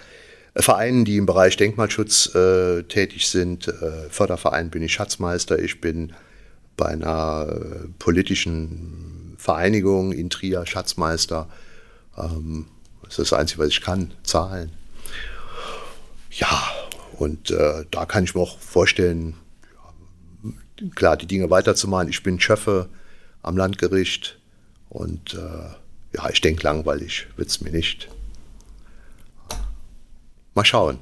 [0.56, 3.68] äh, Vereinen, die im Bereich Denkmalschutz äh, tätig sind.
[3.68, 5.60] Äh, Förderverein bin ich Schatzmeister.
[5.60, 6.14] Ich bin
[6.76, 11.50] bei einer äh, politischen Vereinigung in Trier Schatzmeister.
[12.18, 12.68] Ähm,
[13.02, 14.72] das ist das Einzige, was ich kann, zahlen.
[16.32, 16.72] Ja,
[17.20, 19.36] und äh, da kann ich mir auch vorstellen,
[20.80, 22.08] ja, klar, die Dinge weiterzumachen.
[22.08, 22.88] Ich bin Schöffe
[23.41, 24.39] am Landgericht
[24.88, 25.38] und äh,
[26.16, 28.08] ja, ich denke, langweilig wird es mir nicht.
[30.56, 31.00] Mal schauen.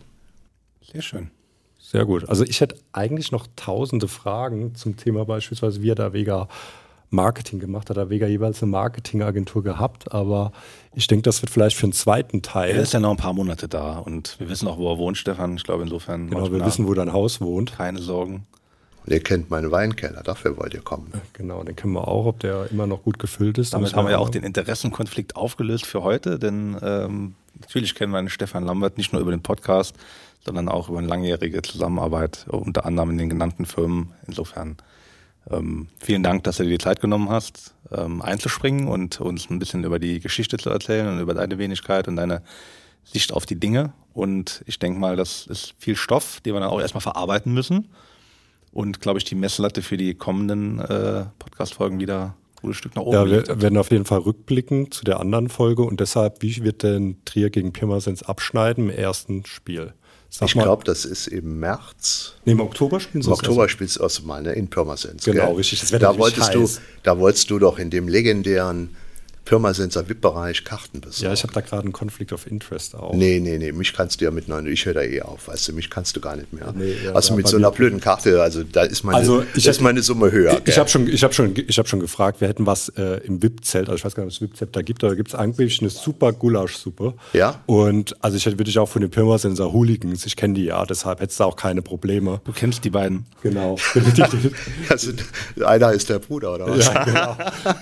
[0.92, 1.30] Sehr schön.
[1.78, 2.28] Sehr gut.
[2.28, 6.48] Also ich hätte eigentlich noch tausende Fragen zum Thema beispielsweise, wie hat Avega
[7.12, 10.54] Marketing gemacht, hat Avega jeweils eine Marketingagentur gehabt, aber
[10.94, 12.76] ich denke, das wird vielleicht für einen zweiten Teil.
[12.76, 15.18] Er ist ja noch ein paar Monate da und wir wissen auch, wo er wohnt,
[15.18, 15.56] Stefan.
[15.58, 17.74] Ich glaube, insofern genau, wir wissen, wo dein Haus wohnt.
[17.74, 18.48] keine Sorgen.
[19.06, 21.12] Und ihr kennt meinen Weinkeller, dafür wollt ihr kommen.
[21.34, 23.74] Genau, den kennen wir auch, ob der immer noch gut gefüllt ist.
[23.74, 28.20] Damit haben wir ja auch den Interessenkonflikt aufgelöst für heute, denn ähm, natürlich kennen wir
[28.20, 29.96] einen Stefan Lambert nicht nur über den Podcast,
[30.46, 34.14] sondern auch über eine langjährige Zusammenarbeit, unter anderem in den genannten Firmen.
[34.28, 34.78] Insofern
[35.50, 39.60] ähm, vielen Dank, dass du dir die Zeit genommen hast, ähm, einzuspringen und uns ein
[39.60, 42.42] bisschen über die Geschichte zu erzählen und über deine Wenigkeit und deine
[43.04, 43.94] Sicht auf die Dinge.
[44.14, 47.90] Und ich denke mal, das ist viel Stoff, den wir dann auch erstmal verarbeiten müssen.
[48.72, 53.04] Und glaube ich, die Messlatte für die kommenden äh, Podcast-Folgen wieder ein gutes Stück nach
[53.04, 53.62] oben Ja, wir hat.
[53.62, 57.50] werden auf jeden Fall rückblicken zu der anderen Folge und deshalb, wie wird denn Trier
[57.50, 59.94] gegen Pirmasens abschneiden im ersten Spiel?
[60.34, 62.36] Sag Ich glaube, das ist im März.
[62.46, 65.26] nee, im Oktober spielen sie Im Oktober spielst du erst mal ne, in Pirmasens.
[65.26, 65.56] Genau, gell?
[65.58, 65.82] richtig.
[65.82, 66.76] Das Da wolltest, heiß.
[66.76, 68.96] du, da wolltest du doch in dem legendären
[69.46, 71.26] Pirmasenser VIP-Bereich Karten besorgen.
[71.26, 73.14] Ja, ich habe da gerade einen Conflict of Interest auch.
[73.14, 75.68] Nee, nee, nee, mich kannst du ja mit neun, ich höre da eh auf, weißt
[75.70, 76.72] du, mich kannst du gar nicht mehr.
[76.76, 79.78] Nee, ja, also mit so einer blöden Karte, also da ist meine, Also, ich ist
[79.78, 80.58] hab- meine Summe höher.
[80.60, 80.76] Ich gell?
[80.76, 83.90] habe schon, ich hab schon, ich hab schon gefragt, wir hätten was äh, im VIP-Zelt,
[83.90, 85.80] also ich weiß gar nicht, ob es VIP-Zelt da gibt, aber da gibt es angeblich
[85.82, 87.14] eine super Gulaschsuppe.
[87.34, 87.62] Ja?
[87.66, 91.20] Und also ich hätte wirklich auch von den Pirmasensor Hooligans, ich kenne die ja, deshalb
[91.20, 92.42] hättest du auch keine Probleme.
[92.46, 93.26] Du kennst die beiden.
[93.42, 93.78] Genau.
[94.90, 95.12] Also,
[95.66, 96.86] einer ist der Bruder, oder was?
[96.86, 97.38] ja, genau.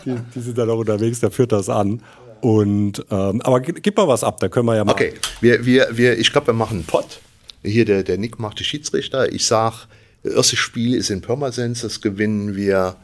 [0.05, 2.02] Die, die sind dann auch unterwegs, der führt das an.
[2.41, 4.93] Und ähm, aber gib gib mal was ab, da können wir ja mal.
[4.93, 7.20] Okay, wir, wir, wir, ich glaube, wir machen einen Pott.
[7.64, 9.32] Hier der, der Nick macht die Schiedsrichter.
[9.32, 9.88] Ich sag
[10.24, 12.95] Das erste Spiel ist in Pirmasens, das gewinnen wir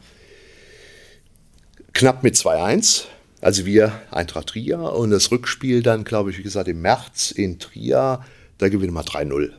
[1.92, 3.04] knapp mit 2-1.
[3.40, 7.58] Also wir Eintracht Trier und das Rückspiel dann, glaube ich, wie gesagt, im März in
[7.58, 8.20] Trier,
[8.58, 9.50] da gewinnen wir 3-0.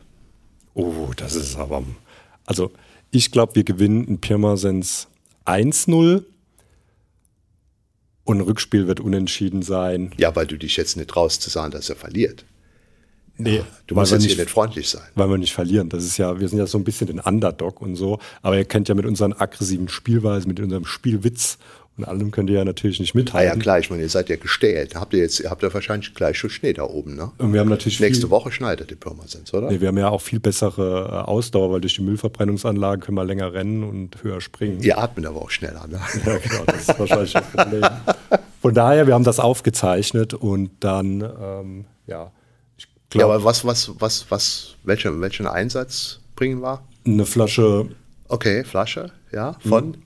[0.73, 1.83] Oh, das ist aber.
[2.45, 2.71] Also,
[3.11, 5.07] ich glaube, wir gewinnen in Pirmasens
[5.45, 6.23] 1-0
[8.27, 10.11] und ein Rückspiel wird unentschieden sein.
[10.17, 12.45] Ja, weil du dich jetzt nicht traust zu sagen, dass er verliert.
[13.39, 15.03] Nee, Du musst jetzt nicht, hier nicht freundlich sein.
[15.13, 15.89] weil wir nicht verlieren.
[15.89, 18.19] Das ist ja, wir sind ja so ein bisschen den Underdog und so.
[18.41, 21.59] Aber ihr kennt ja mit unseren aggressiven Spielweisen, mit unserem Spielwitz
[21.97, 23.59] und allem könnt ihr ja natürlich nicht Ah ja, mithalten.
[23.61, 24.93] klar, ich meine, ihr seid ja gestählt.
[24.95, 27.31] Habt ihr jetzt, ihr habt ja wahrscheinlich gleich schon Schnee da oben, ne?
[27.39, 29.69] Und wir haben natürlich Nächste viel, Woche schneidet die Pirmasens, oder?
[29.71, 33.25] Nee, wir haben ja auch viel bessere äh, Ausdauer, weil durch die Müllverbrennungsanlagen können wir
[33.25, 34.81] länger rennen und höher springen.
[34.83, 35.99] Ihr atmet aber auch schneller, ne?
[36.25, 37.81] Ja, genau, das ist wahrscheinlich das Problem.
[38.61, 42.31] Von daher, wir haben das aufgezeichnet und dann, ähm, ja,
[42.77, 46.81] ich Ja, glaube, aber was, was, was, was, welchen, welchen Einsatz bringen wir?
[47.05, 47.87] eine Flasche
[48.29, 49.97] Okay, Flasche, ja, von?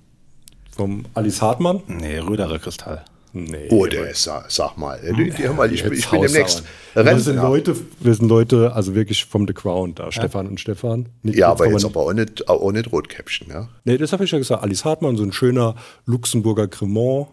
[0.76, 1.82] vom Alice Hartmann.
[1.88, 3.04] Nee, Röderer Kristall.
[3.34, 3.70] Nee.
[3.72, 6.64] Oh, der ist, sag, mal, die, die, hör mal ich, bin- Jetzt ich bin demnächst
[6.94, 7.38] wir sind.
[7.38, 11.08] Leute, wir sind Leute, also wirklich vom The Ground da, Stefan und Stefan.
[11.24, 13.70] Nicht- Ja, aber kann jetzt aber auch nicht, auch nicht Rotkäppchen, ja.
[13.86, 14.62] Nee, das habe ich ja gesagt.
[14.62, 17.28] Alice Hartmann, so ein schöner Luxemburger Cremant.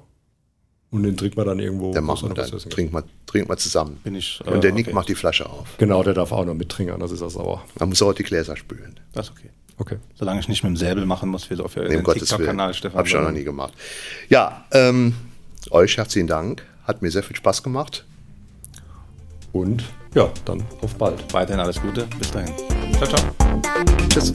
[0.91, 1.93] Und den trinkt man dann irgendwo.
[1.93, 3.99] Dann machen wir dann, trinken wir, trinken wir zusammen.
[4.05, 4.95] Bin ich, äh, Und der Nick okay.
[4.95, 5.77] macht die Flasche auf.
[5.77, 7.63] Genau, der darf auch noch mittrinken, das ist das sauer.
[7.79, 8.99] Man muss auch die Gläser spülen.
[9.13, 9.51] Das ist okay.
[9.81, 9.97] Okay.
[10.15, 12.05] Solange ich nicht mit dem Säbel machen muss, wie so auf Nee, den.
[12.05, 12.99] TikTok-Kanal, Stefan.
[12.99, 13.75] Habe ich auch noch nie gemacht.
[14.29, 15.15] Ja, ähm,
[15.71, 16.65] euch herzlichen Dank.
[16.85, 18.05] Hat mir sehr viel Spaß gemacht.
[19.53, 19.85] Und
[20.15, 21.33] ja, dann auf bald.
[21.33, 22.07] Weiterhin alles Gute.
[22.19, 22.53] Bis dahin.
[22.97, 23.21] Ciao, ciao.
[24.09, 24.33] Tschüss.